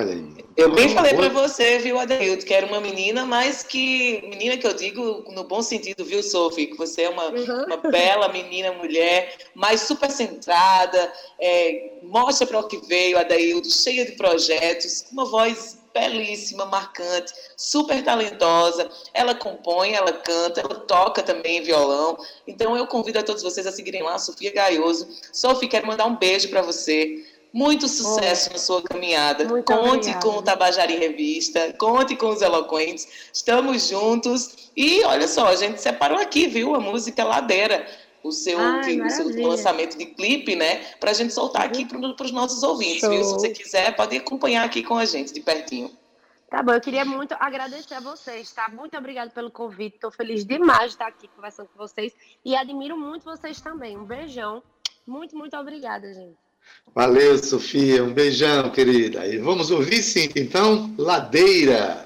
[0.56, 4.22] Eu bem falei para você, viu, Adeildo, que era uma menina, mas que.
[4.22, 6.68] Menina que eu digo no bom sentido, viu, Sophie?
[6.68, 7.64] Que você é uma, uhum.
[7.64, 14.04] uma bela menina, mulher, mas super centrada, é, mostra para o que veio, Adeildo, cheia
[14.04, 18.90] de projetos, uma voz belíssima, marcante, super talentosa.
[19.14, 22.18] Ela compõe, ela canta, ela toca também violão.
[22.46, 25.08] Então eu convido a todos vocês a seguirem lá, Sofia Gaioso.
[25.32, 27.24] Sofia, quero mandar um beijo para você.
[27.54, 29.46] Muito sucesso oh, na sua caminhada.
[29.62, 30.20] Conte obrigada.
[30.20, 33.06] com o Tabajari Revista, conte com os Eloquentes.
[33.32, 34.72] Estamos juntos.
[34.76, 36.74] E olha só, a gente separou aqui, viu?
[36.74, 37.86] A música Ladeira
[38.24, 40.82] o seu, Ai, o seu lançamento de clipe, né?
[40.98, 42.14] Para a gente soltar aqui uhum.
[42.16, 43.10] para os nossos ouvintes, Show.
[43.10, 43.22] viu?
[43.22, 45.90] Se você quiser, pode acompanhar aqui com a gente, de pertinho.
[46.50, 48.68] Tá bom, eu queria muito agradecer a vocês, tá?
[48.68, 49.96] Muito obrigada pelo convite.
[49.96, 52.12] Estou feliz demais de estar aqui conversando com vocês
[52.44, 53.96] e admiro muito vocês também.
[53.96, 54.62] Um beijão.
[55.06, 56.43] Muito, muito obrigada, gente.
[56.94, 58.04] Valeu, Sofia.
[58.04, 59.26] Um beijão, querida.
[59.26, 62.04] E vamos ouvir, sim, então, Ladeira.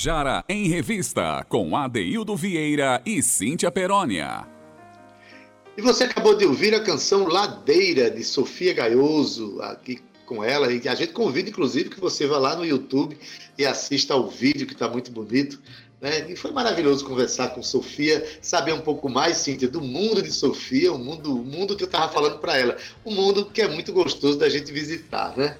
[0.00, 4.46] Tabajara em Revista, com Adeildo Vieira e Cíntia Perónia.
[5.76, 10.72] E você acabou de ouvir a canção Ladeira, de Sofia Gaioso, aqui com ela.
[10.72, 13.18] E a gente convida, inclusive, que você vá lá no YouTube
[13.58, 15.60] e assista ao vídeo, que está muito bonito.
[16.00, 16.30] Né?
[16.30, 20.90] E foi maravilhoso conversar com Sofia, saber um pouco mais, Cíntia, do mundo de Sofia,
[20.94, 22.78] o mundo, o mundo que eu estava falando para ela.
[23.04, 25.58] Um mundo que é muito gostoso da gente visitar, né?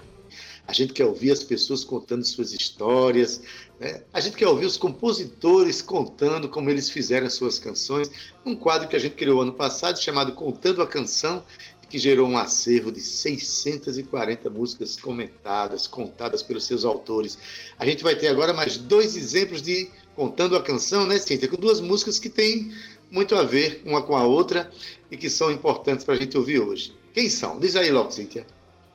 [0.70, 3.40] A gente quer ouvir as pessoas contando suas histórias,
[3.80, 4.04] né?
[4.12, 8.08] a gente quer ouvir os compositores contando como eles fizeram as suas canções.
[8.46, 11.42] Um quadro que a gente criou ano passado chamado Contando a Canção,
[11.88, 17.36] que gerou um acervo de 640 músicas comentadas, contadas pelos seus autores.
[17.76, 21.48] A gente vai ter agora mais dois exemplos de Contando a Canção, né, Cíntia?
[21.48, 22.72] Com duas músicas que têm
[23.10, 24.70] muito a ver uma com a outra
[25.10, 26.94] e que são importantes para a gente ouvir hoje.
[27.12, 27.58] Quem são?
[27.58, 28.46] Diz aí logo, Cíntia.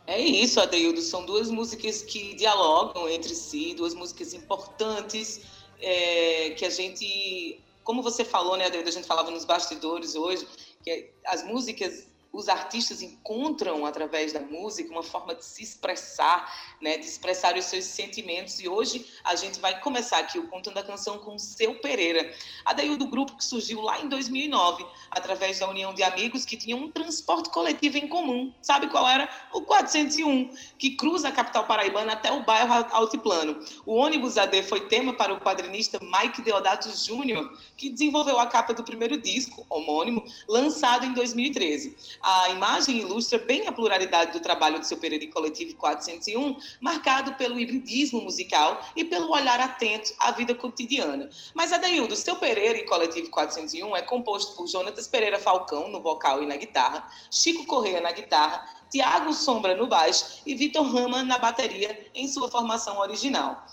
[0.08, 1.02] É isso, Adeildo.
[1.02, 5.41] São duas músicas que dialogam entre si, duas músicas importantes
[5.80, 8.89] é, que a gente, como você falou, né, Adeildo?
[8.89, 10.48] A gente falava nos bastidores hoje,
[10.84, 16.98] que as músicas os artistas encontram através da música uma forma de se expressar, né,
[16.98, 18.60] de expressar os seus sentimentos.
[18.60, 22.30] E hoje a gente vai começar aqui o Contando a Canção com o Seu Pereira,
[22.65, 26.58] a daí do grupo que surgiu lá em 2009, através da união de amigos que
[26.58, 28.54] tinham um transporte coletivo em comum.
[28.62, 29.30] Sabe qual era?
[29.54, 33.63] O 401, que cruza a capital paraibana até o bairro Altiplano.
[33.86, 38.74] O ônibus AD foi tema para o quadrinista Mike Deodato Jr., que desenvolveu a capa
[38.74, 41.95] do primeiro disco, homônimo, lançado em 2013.
[42.28, 47.60] A imagem ilustra bem a pluralidade do trabalho do seu Pereira Coletivo 401, marcado pelo
[47.60, 51.30] hibridismo musical e pelo olhar atento à vida cotidiana.
[51.54, 56.42] Mas, Adaildo, seu Pereira e Coletivo 401 é composto por Jonatas Pereira Falcão no vocal
[56.42, 61.38] e na guitarra, Chico Correia na guitarra, Tiago Sombra no baixo e Vitor Rama na
[61.38, 63.64] bateria em sua formação original.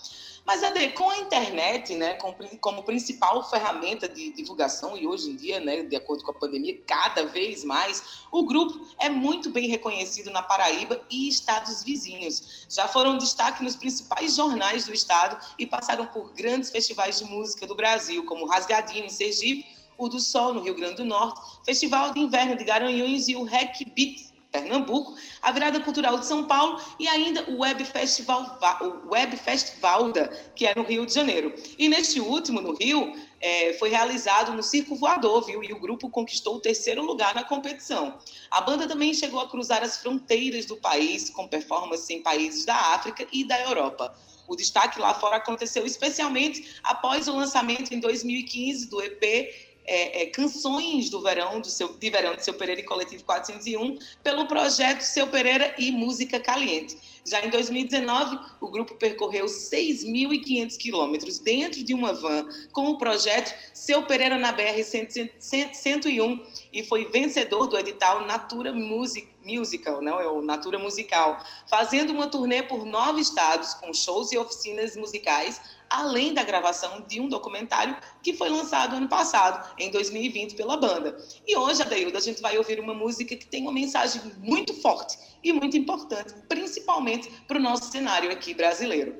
[0.45, 2.19] Mas, Ade, com a internet, né,
[2.61, 6.81] como principal ferramenta de divulgação, e hoje em dia, né, de acordo com a pandemia,
[6.85, 12.67] cada vez mais, o grupo é muito bem reconhecido na Paraíba e estados vizinhos.
[12.69, 17.65] Já foram destaque nos principais jornais do estado e passaram por grandes festivais de música
[17.65, 19.65] do Brasil, como Rasgadinho, em Sergipe,
[19.97, 23.45] o do Sol, no Rio Grande do Norte, Festival de Inverno de Garanhuns e o
[23.45, 29.13] Rec Beat Pernambuco, a Virada Cultural de São Paulo e ainda o Web Festival, o
[29.13, 31.55] Web Festivalda, que é no Rio de Janeiro.
[31.79, 35.65] E neste último, no Rio, é, foi realizado no Circo Voador, viu?
[35.65, 38.19] E o grupo conquistou o terceiro lugar na competição.
[38.51, 42.77] A banda também chegou a cruzar as fronteiras do país, com performances em países da
[42.77, 44.15] África e da Europa.
[44.47, 50.27] O destaque lá fora aconteceu especialmente após o lançamento em 2015 do EP é, é,
[50.27, 55.01] canções do verão, do seu, de verão do Seu Pereira e Coletivo 401, pelo projeto
[55.01, 56.97] Seu Pereira e Música Caliente.
[57.25, 63.55] Já em 2019, o grupo percorreu 6.500 quilômetros dentro de uma van com o projeto
[63.73, 70.29] Seu Pereira na BR 101 e foi vencedor do edital Natura Music, Musical, não é
[70.29, 75.61] o Natura Musical, fazendo uma turnê por nove estados com shows e oficinas musicais
[75.93, 81.17] além da gravação de um documentário que foi lançado ano passado, em 2020, pela banda.
[81.47, 85.19] E hoje, Adailda, a gente vai ouvir uma música que tem uma mensagem muito forte
[85.45, 89.17] e muito importante, principalmente para o nosso cenário aqui brasileiro.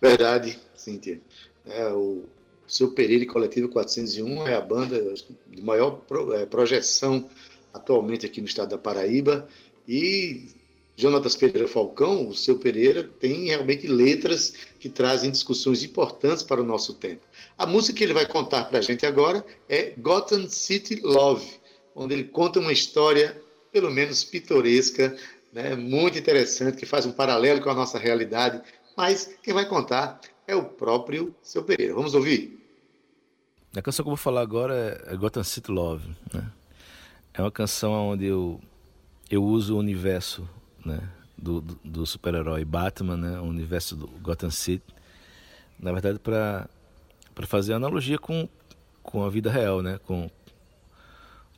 [0.00, 1.20] Verdade, Cíntia.
[1.66, 2.24] É, o
[2.66, 5.14] seu Pereira Coletivo 401 é a banda
[5.48, 6.00] de maior
[6.34, 7.28] é, projeção
[7.74, 9.48] atualmente aqui no estado da Paraíba
[9.86, 10.59] e
[11.00, 16.64] Jonatas Pereira Falcão, o seu Pereira, tem realmente letras que trazem discussões importantes para o
[16.64, 17.22] nosso tempo.
[17.56, 21.58] A música que ele vai contar para a gente agora é Gotham City Love,
[21.94, 23.40] onde ele conta uma história,
[23.72, 25.16] pelo menos pitoresca,
[25.50, 28.60] né, muito interessante, que faz um paralelo com a nossa realidade,
[28.94, 31.94] mas quem vai contar é o próprio seu Pereira.
[31.94, 32.60] Vamos ouvir?
[33.74, 36.08] A canção que eu vou falar agora é Gotham City Love.
[36.34, 36.46] Né?
[37.32, 38.60] É uma canção onde eu,
[39.30, 40.46] eu uso o universo
[40.84, 41.00] né,
[41.36, 44.94] do, do, do super-herói Batman, né, o universo do Gotham City,
[45.78, 46.68] na verdade para
[47.46, 48.48] fazer analogia com,
[49.02, 50.30] com a vida real, né, com,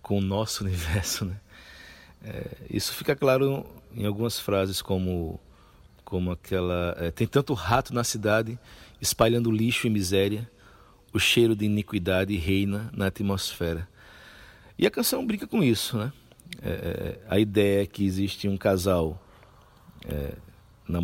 [0.01, 1.41] com o nosso universo, né.
[2.25, 5.41] É, isso fica claro em algumas frases como
[6.05, 8.59] como aquela é, tem tanto rato na cidade
[9.01, 10.49] espalhando lixo e miséria,
[11.13, 13.89] o cheiro de iniquidade reina na atmosfera.
[14.79, 16.13] E a canção brinca com isso, né?
[16.61, 19.21] É, é, a ideia é que existe um casal,
[20.07, 20.35] é,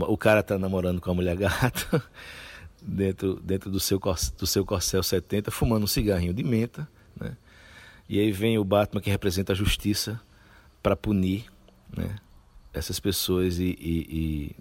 [0.07, 2.03] o cara está namorando com a mulher gata,
[2.83, 4.01] dentro, dentro do, seu,
[4.37, 6.89] do seu Corcel 70, fumando um cigarrinho de menta,
[7.19, 7.37] né?
[8.09, 10.21] e aí vem o Batman que representa a justiça
[10.83, 11.47] para punir
[11.97, 12.17] né?
[12.73, 14.57] essas pessoas e, e, e,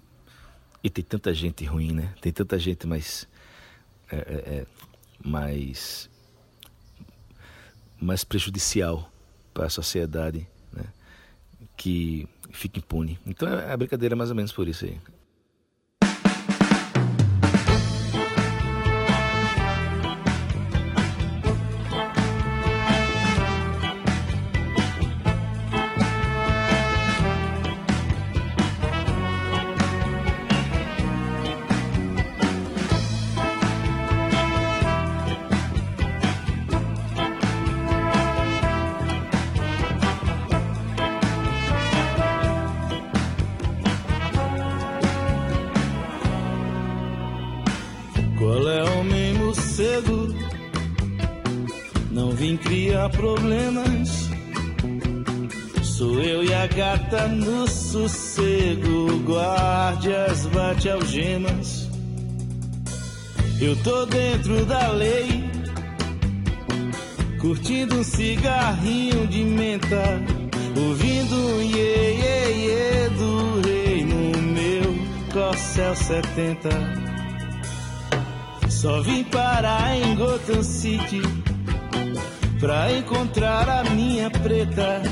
[0.84, 2.14] e, tem tanta gente ruim, né?
[2.20, 3.28] tem tanta gente mais,
[4.10, 4.66] é, é, é
[5.22, 6.08] mais,
[8.00, 9.12] mais prejudicial
[9.52, 10.46] para a sociedade
[11.76, 13.18] que fique impune.
[13.26, 14.98] Então a brincadeira é mais ou menos por isso aí.
[53.10, 54.30] Problemas.
[55.82, 61.88] Sou eu e a gata no sossego, guardias bate algemas.
[63.60, 65.44] Eu tô dentro da lei,
[67.40, 70.22] curtindo um cigarrinho de menta,
[70.76, 74.94] ouvindo um iê, iê, iê do rei no meu
[75.32, 76.68] Corcel 70.
[78.68, 81.47] Só vim parar em Gotham City
[82.58, 85.02] pra encontrar a minha preta.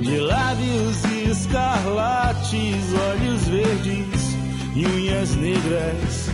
[0.00, 4.36] De lábios escarlates, olhos verdes
[4.74, 6.30] e unhas negras.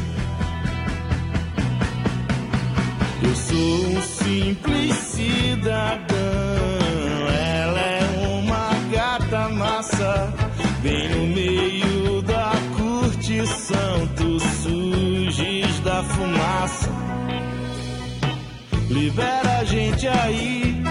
[3.23, 6.17] Eu sou um simples cidadão,
[7.31, 10.35] ela é uma gata massa,
[10.83, 17.02] bem no meio da curtição, tu surges da fumaça.
[18.93, 20.83] Libera a gente aí.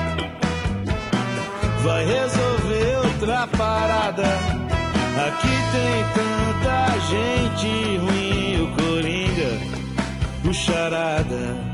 [1.84, 4.26] Vai resolver outra parada.
[5.28, 11.71] Aqui tem tanta gente ruim, o Coringa, o Charada.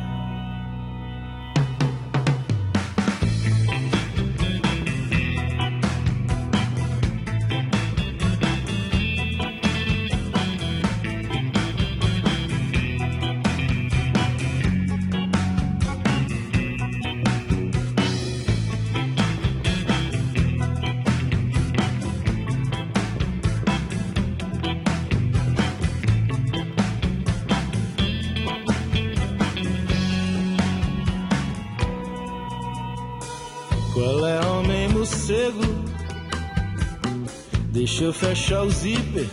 [37.73, 39.27] Deixa eu fechar o zíper.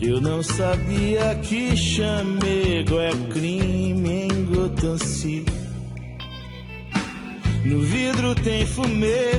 [0.00, 4.96] Eu não sabia que chamego é crime em Gotham.
[7.64, 9.32] No vidro tem fumê.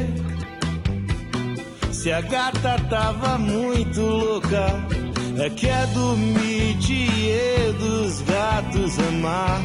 [1.94, 4.66] Se a gata tava muito louca,
[5.38, 9.62] é que é do métier dos gatos amar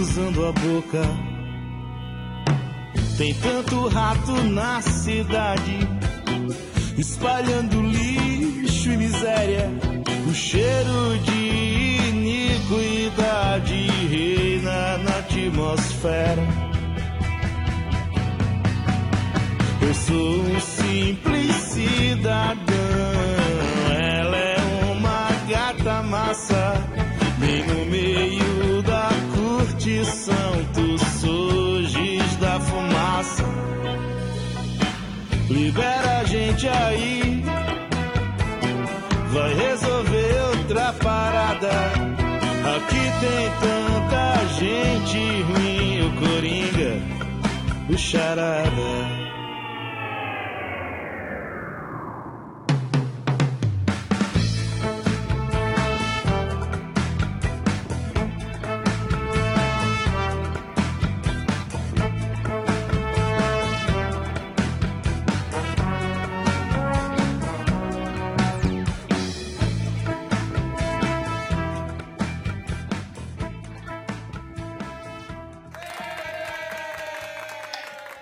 [0.00, 1.31] usando a boca.
[3.16, 5.78] Tem tanto rato na cidade
[6.96, 9.70] espalhando lixo e miséria.
[10.28, 16.42] O cheiro de iniquidade reina na atmosfera.
[19.80, 22.64] Eu sou um simples cidadão,
[23.90, 24.56] ela é
[24.92, 26.74] uma gata massa,
[27.38, 31.71] bem no meio da curtição, tu surges
[32.60, 33.44] fumaça.
[35.48, 37.44] Libera a gente aí.
[39.32, 41.70] Vai resolver outra parada.
[42.76, 46.92] Aqui tem tanta gente ruim, o Coringa,
[47.90, 49.21] o Charada.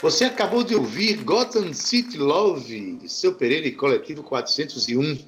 [0.03, 5.19] Você acabou de ouvir Gotham City Love, de Seu Pereira e Coletivo 401.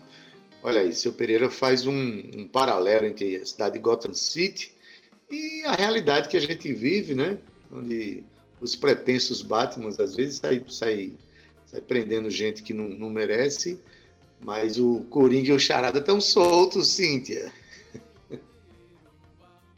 [0.62, 4.72] Olha aí, Seu Pereira faz um, um, paralelo entre a cidade de Gotham City
[5.30, 7.36] e a realidade que a gente vive, né?
[7.70, 8.24] Onde
[8.62, 11.12] os pretensos Batman às vezes saem sai,
[11.66, 13.78] sai prendendo gente que não, não merece,
[14.40, 17.52] mas o Coringa e o Charada estão soltos, Cíntia.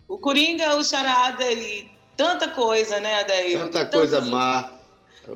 [0.06, 3.58] O Coringa, o Charada e tanta coisa, né, Adair?
[3.58, 4.73] Tanta coisa má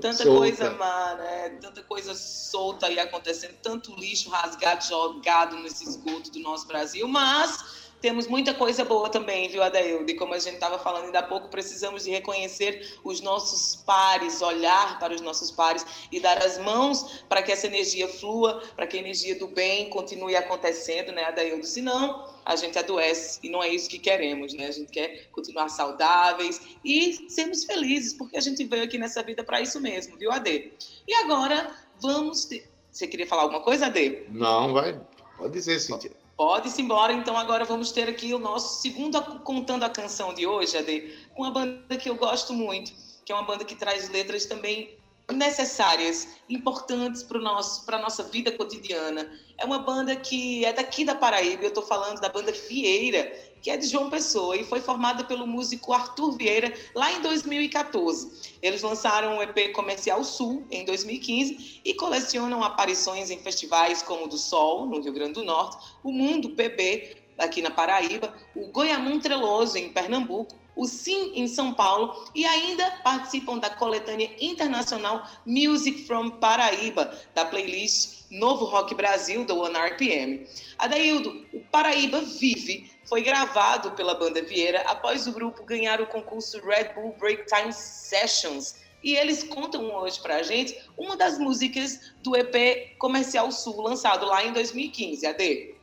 [0.01, 0.39] tanta solta.
[0.39, 1.51] coisa má, né?
[1.61, 7.78] Tanta coisa solta aí acontecendo, tanto lixo rasgado, jogado nesse esgoto do nosso Brasil, mas
[8.01, 10.11] temos muita coisa boa também, viu, Adaildo?
[10.11, 14.41] E como a gente estava falando ainda há pouco, precisamos de reconhecer os nossos pares,
[14.41, 18.87] olhar para os nossos pares e dar as mãos para que essa energia flua, para
[18.87, 21.67] que a energia do bem continue acontecendo, né, Adaildo?
[21.67, 24.67] Senão, a gente adoece e não é isso que queremos, né?
[24.67, 29.43] A gente quer continuar saudáveis e sermos felizes, porque a gente veio aqui nessa vida
[29.43, 30.73] para isso mesmo, viu, Ade?
[31.07, 32.49] E agora, vamos...
[32.91, 34.25] Você queria falar alguma coisa, Ade?
[34.31, 34.99] Não, vai.
[35.37, 36.11] Pode dizer, Cíntia.
[36.39, 40.79] Pode-se embora, então agora vamos ter aqui o nosso segundo Contando a Canção de hoje,
[40.79, 42.93] Ade, com uma banda que eu gosto muito,
[43.25, 44.97] que é uma banda que traz letras também
[45.33, 49.31] necessárias, importantes para a nossa vida cotidiana.
[49.59, 53.71] É uma banda que é daqui da Paraíba, eu estou falando da banda Vieira, que
[53.71, 58.57] é de João Pessoa e foi formada pelo músico Arthur Vieira lá em 2014.
[58.63, 64.29] Eles lançaram o EP Comercial Sul em 2015 e colecionam aparições em festivais como o
[64.29, 69.21] do Sol, no Rio Grande do Norte, o Mundo PB, aqui na Paraíba, o Goiamum
[69.21, 76.07] Treloso, em Pernambuco, o Sim em São Paulo e ainda participam da coletânea internacional Music
[76.07, 80.47] from Paraíba, da playlist Novo Rock Brasil, do One RPM.
[80.79, 86.61] Adaildo, o Paraíba Vive foi gravado pela banda Vieira após o grupo ganhar o concurso
[86.61, 88.77] Red Bull Break Time Sessions.
[89.03, 94.45] E eles contam hoje pra gente uma das músicas do EP Comercial Sul, lançado lá
[94.45, 95.27] em 2015.
[95.27, 95.78] Ade?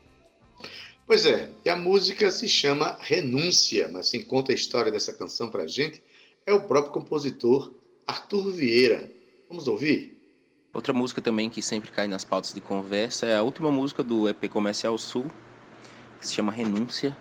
[1.07, 5.51] Pois é, e a música se chama Renúncia, mas quem conta a história dessa canção
[5.51, 6.01] pra gente
[6.47, 7.71] é o próprio compositor
[8.07, 9.11] Arthur Vieira.
[9.47, 10.17] Vamos ouvir?
[10.73, 14.27] Outra música também que sempre cai nas pautas de conversa é a última música do
[14.27, 15.27] EP Comercial Sul,
[16.19, 17.15] que se chama Renúncia.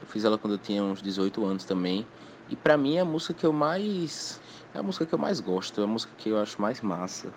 [0.00, 2.06] Eu fiz ela quando eu tinha uns 18 anos também.
[2.48, 4.40] E para mim é a música que eu mais
[4.72, 7.34] é a música que eu mais gosto, é a música que eu acho mais massa.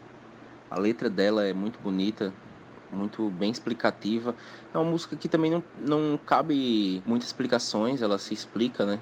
[0.70, 2.32] A letra dela é muito bonita,
[2.92, 4.36] muito bem explicativa.
[4.74, 9.00] É uma música que também não, não cabe muitas explicações, ela se explica, né?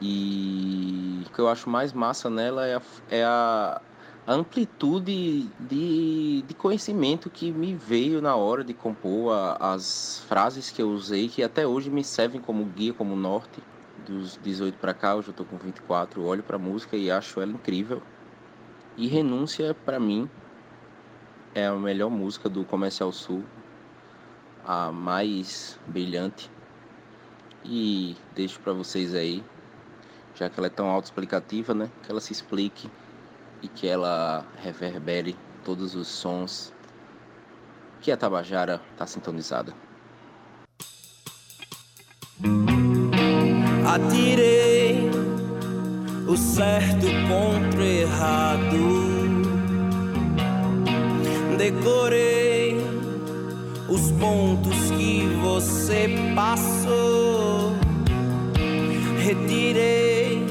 [0.00, 3.80] E o que eu acho mais massa nela é a, é a,
[4.26, 10.80] amplitude de, de conhecimento que me veio na hora de compor a, as frases que
[10.80, 13.62] eu usei, que até hoje me servem como guia, como norte.
[14.06, 17.40] Dos 18 para cá, hoje eu tô com 24, olho para a música e acho
[17.40, 18.00] ela incrível.
[18.96, 20.30] E Renúncia, para mim,
[21.58, 23.44] é a melhor música do Comercial Sul,
[24.64, 26.50] a mais brilhante.
[27.64, 29.42] E deixo para vocês aí,
[30.34, 31.90] já que ela é tão autoexplicativa, né?
[32.02, 32.88] Que ela se explique
[33.60, 36.72] e que ela reverbere todos os sons
[38.00, 39.74] que a Tabajara está sintonizada.
[43.84, 45.10] Atirei
[46.28, 49.07] o certo contra o errado.
[51.58, 52.76] Decorei
[53.88, 57.74] os pontos que você passou.
[59.18, 60.46] Retirei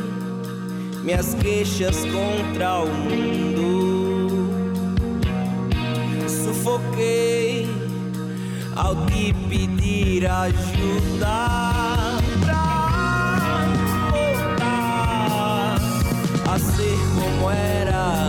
[1.05, 4.49] minhas queixas contra o mundo.
[6.27, 7.65] Sufoquei
[8.75, 11.27] ao te pedir ajuda
[16.45, 18.26] a ser como era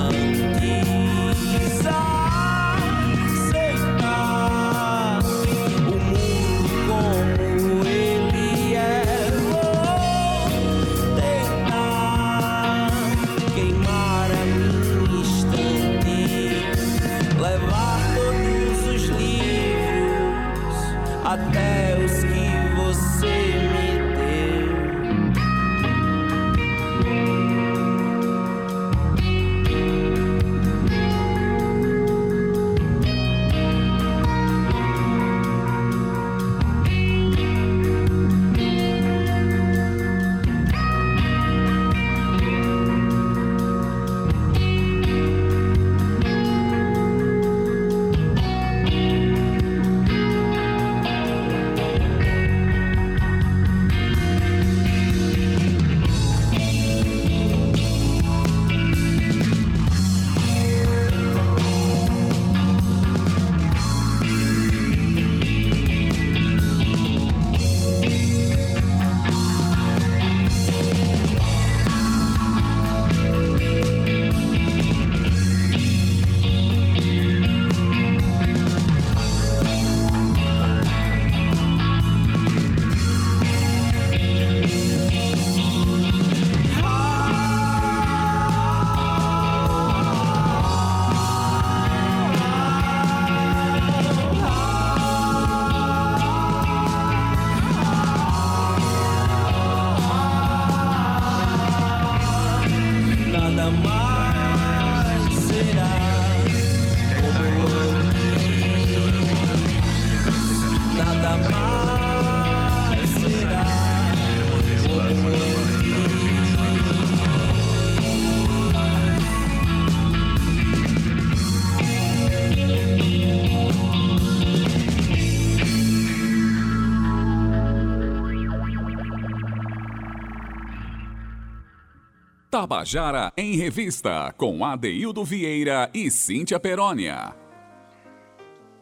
[132.58, 137.32] Tabajara em Revista, com Adeildo Vieira e Cíntia Perónia.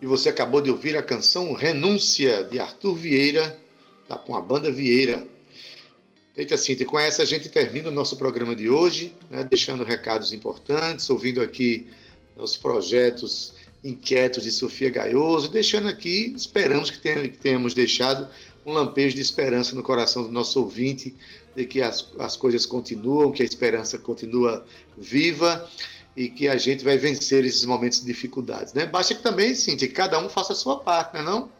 [0.00, 3.60] E você acabou de ouvir a canção Renúncia, de Arthur Vieira,
[4.08, 5.26] tá com a banda Vieira.
[6.34, 10.32] Eita, Cíntia, com essa a gente termina o nosso programa de hoje, né, deixando recados
[10.32, 11.86] importantes, ouvindo aqui
[12.34, 13.52] os projetos
[13.84, 18.26] inquietos de Sofia Gaioso, deixando aqui, esperamos que, tenha, que tenhamos deixado
[18.64, 21.14] um lampejo de esperança no coração do nosso ouvinte,
[21.56, 24.64] de que as, as coisas continuam, que a esperança continua
[24.96, 25.68] viva
[26.14, 28.74] e que a gente vai vencer esses momentos de dificuldades.
[28.74, 28.84] Né?
[28.84, 31.56] Basta que também, sim, que cada um faça a sua parte, não é não?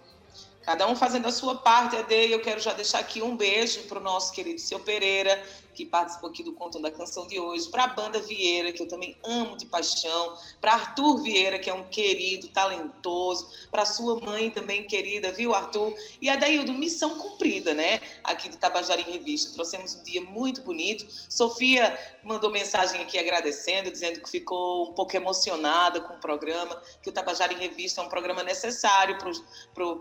[0.62, 2.30] Cada um fazendo a sua parte, Ade.
[2.30, 5.40] Eu quero já deixar aqui um beijo para o nosso querido seu Pereira,
[5.76, 8.88] que participou aqui do Conto da Canção de hoje, para a Banda Vieira, que eu
[8.88, 14.50] também amo de paixão, para Arthur Vieira, que é um querido, talentoso, para sua mãe
[14.50, 15.94] também querida, viu, Arthur?
[16.20, 18.00] E a Daildo, missão cumprida, né?
[18.24, 19.52] Aqui do Tabajara em Revista.
[19.52, 21.06] Trouxemos um dia muito bonito.
[21.28, 27.10] Sofia mandou mensagem aqui agradecendo, dizendo que ficou um pouco emocionada com o programa, que
[27.10, 29.96] o Tabajara em Revista é um programa necessário para o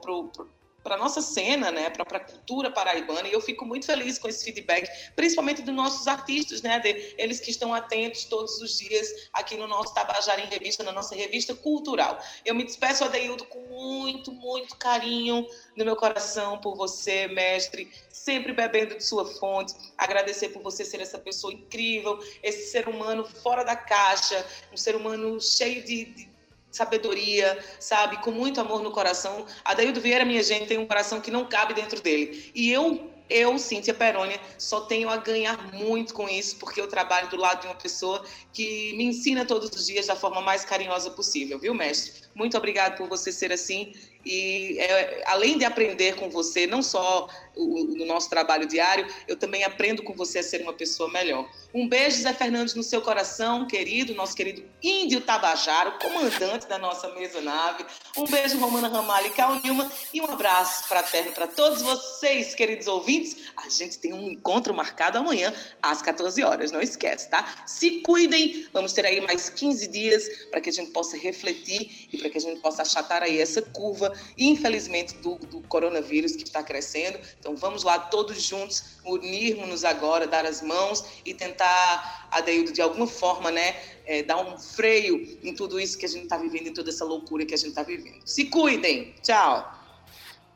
[0.85, 4.45] para nossa cena, né, para a cultura paraibana, e eu fico muito feliz com esse
[4.45, 9.57] feedback, principalmente dos nossos artistas, né, de, eles que estão atentos todos os dias aqui
[9.57, 12.19] no nosso Tabajara em Revista, na nossa revista cultural.
[12.45, 18.53] Eu me despeço, Adeildo, com muito, muito carinho no meu coração por você, mestre, sempre
[18.53, 23.63] bebendo de sua fonte, agradecer por você ser essa pessoa incrível, esse ser humano fora
[23.63, 26.34] da caixa, um ser humano cheio de, de
[26.75, 29.45] sabedoria, sabe, com muito amor no coração.
[29.63, 32.51] Adaildo Vieira, minha gente, tem um coração que não cabe dentro dele.
[32.53, 37.29] E eu, eu, Cíntia Perônia, só tenho a ganhar muito com isso, porque eu trabalho
[37.29, 41.09] do lado de uma pessoa que me ensina todos os dias da forma mais carinhosa
[41.11, 42.25] possível, viu, mestre?
[42.35, 43.93] Muito obrigado por você ser assim
[44.25, 49.37] e é, além de aprender com você, não só o, no nosso trabalho diário, eu
[49.37, 51.47] também aprendo com você a ser uma pessoa melhor.
[51.73, 56.77] Um beijo, Zé Fernandes, no seu coração, querido, nosso querido Índio Tabajara, o comandante da
[56.77, 57.85] nossa mesa nave.
[58.17, 62.87] Um beijo, Romana Ramalho e Cal Nilma, e um abraço fraterno para todos vocês, queridos
[62.87, 63.35] ouvintes.
[63.57, 67.63] A gente tem um encontro marcado amanhã, às 14 horas, não esquece, tá?
[67.67, 72.17] Se cuidem, vamos ter aí mais 15 dias para que a gente possa refletir e
[72.17, 76.63] para que a gente possa achatar aí essa curva infelizmente, do, do coronavírus que está
[76.63, 77.19] crescendo.
[77.39, 83.07] Então, vamos lá todos juntos, unirmos-nos agora, dar as mãos e tentar, Adeildo, de alguma
[83.07, 86.73] forma, né, é, dar um freio em tudo isso que a gente está vivendo, em
[86.73, 88.19] toda essa loucura que a gente está vivendo.
[88.25, 89.13] Se cuidem!
[89.21, 89.75] Tchau!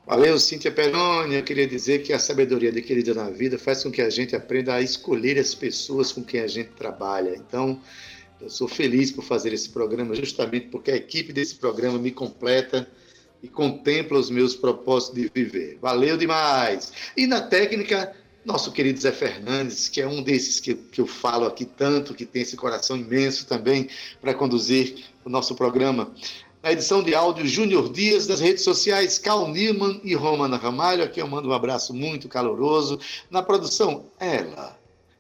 [0.10, 1.36] Valeu, Cíntia Peroni.
[1.36, 4.36] Eu queria dizer que a sabedoria de querida na vida faz com que a gente
[4.36, 7.36] aprenda a escolher as pessoas com quem a gente trabalha.
[7.36, 7.80] Então,
[8.42, 12.90] eu sou feliz por fazer esse programa, justamente porque a equipe desse programa me completa
[13.42, 15.78] e contempla os meus propósitos de viver.
[15.82, 16.92] Valeu demais!
[17.16, 18.16] E na técnica,
[18.46, 22.26] nosso querido Zé Fernandes, que é um desses que, que eu falo aqui tanto, que
[22.26, 23.90] tem esse coração imenso também
[24.22, 26.14] para conduzir o nosso programa.
[26.62, 31.04] Na edição de áudio, Júnior Dias, das redes sociais, Cal Newman e Romana Ramalho.
[31.04, 33.00] Aqui eu mando um abraço muito caloroso.
[33.30, 34.79] Na produção, ela,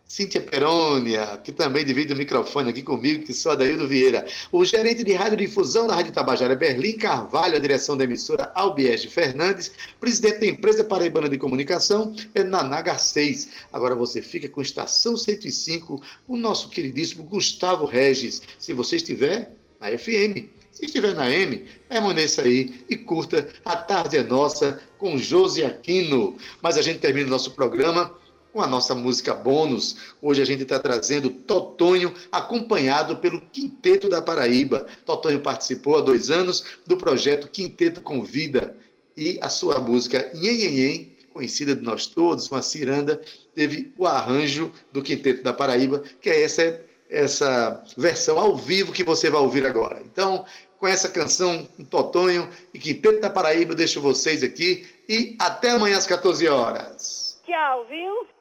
[0.09, 4.25] Cíntia Perônia, que também divide o microfone aqui comigo, que sou Adaildo Vieira.
[4.51, 9.71] O gerente de radiodifusão da Rádio Tabajara, Berlim Carvalho, a direção da emissora Albiege Fernandes,
[9.99, 13.49] presidente da empresa Paraibana de Comunicação, é Naná Garcês.
[13.71, 18.41] Agora você fica com Estação 105, o nosso queridíssimo Gustavo Regis.
[18.57, 24.17] Se você estiver na FM, se estiver na M, permaneça aí e curta A Tarde
[24.17, 26.35] é Nossa com Josi Aquino.
[26.63, 28.17] Mas a gente termina o nosso programa
[28.51, 29.95] com a nossa música bônus.
[30.21, 34.85] Hoje a gente está trazendo Totonho, acompanhado pelo Quinteto da Paraíba.
[35.05, 38.75] Totonho participou há dois anos do projeto Quinteto Convida
[39.15, 43.21] e a sua música Nhen, conhecida de nós todos, uma ciranda,
[43.53, 49.03] teve o arranjo do Quinteto da Paraíba, que é essa, essa versão ao vivo que
[49.03, 50.01] você vai ouvir agora.
[50.03, 50.45] Então,
[50.79, 55.97] com essa canção, Totonho e Quinteto da Paraíba, eu deixo vocês aqui e até amanhã
[55.97, 57.41] às 14 horas.
[57.45, 58.38] Tchau, viu?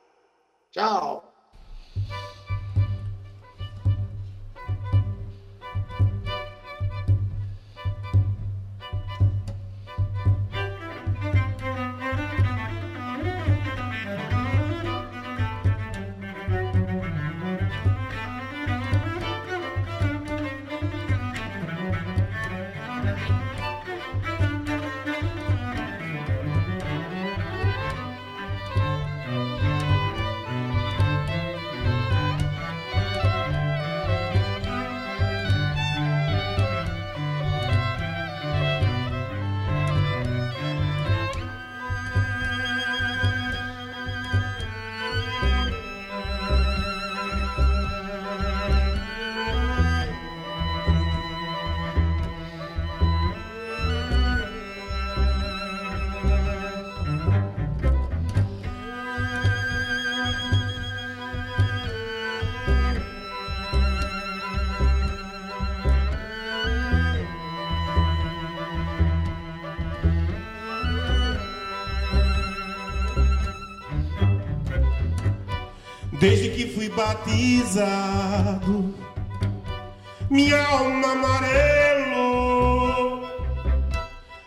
[0.78, 1.24] Tchau.
[76.20, 78.94] Desde que fui batizado.
[80.30, 82.18] Minha alma amarelo,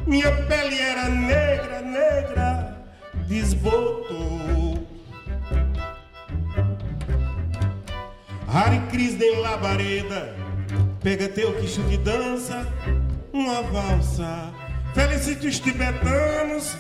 [0.06, 2.86] minha pele era negra, negra,
[3.28, 4.88] desbotou.
[8.48, 10.36] Hare Krishna em labareda,
[11.02, 12.68] pega teu quicho de dança,
[13.34, 14.54] uma valsa.
[14.94, 16.78] Felicite os tibetanos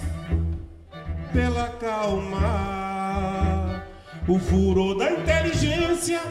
[1.32, 3.71] pela calma.
[4.32, 6.22] O furor da inteligência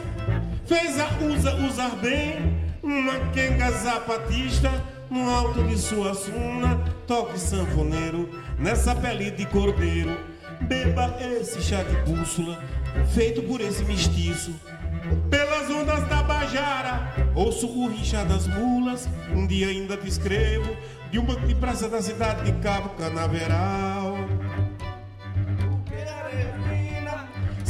[0.65, 4.71] fez a usa usar bem uma quenga zapatista
[5.07, 6.83] no alto de sua suna.
[7.05, 8.27] Toque sanfoneiro
[8.57, 10.17] nessa pele de cordeiro.
[10.61, 12.57] Beba esse chá de bússola
[13.13, 14.51] feito por esse mestiço.
[15.29, 19.07] Pelas ondas da Bajara, ouço o rinchar das mulas.
[19.31, 20.75] Um dia ainda te escrevo
[21.11, 24.00] de um banco de praça da cidade de Cabo Canaveral.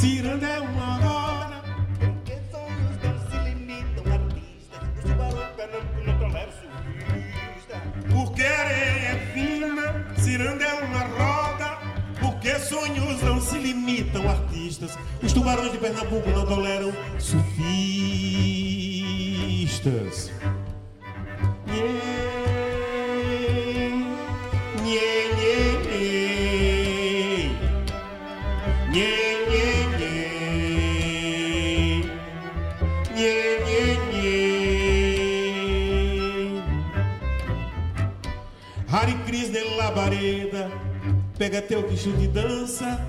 [0.01, 1.61] Ciranda é uma hora.
[1.99, 4.81] Porque sonhos não se limitam artistas.
[4.97, 7.77] O tubarão Pernambuco não tolera surfista.
[8.11, 11.77] Porque areia é fina, ciranda é uma roda.
[12.19, 14.97] Porque sonhos não se limitam artistas.
[15.21, 17.61] Os tubarões de Pernambuco não toleram surfistas.
[28.93, 29.30] Yeah.
[39.91, 40.71] Labareda,
[41.37, 42.99] pega teu quicho de dança,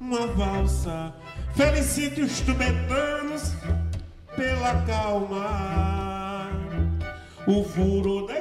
[0.00, 1.14] uma valsa.
[1.54, 3.52] Felicite os tubetanos
[4.34, 6.50] pela calma.
[7.46, 8.40] O furo da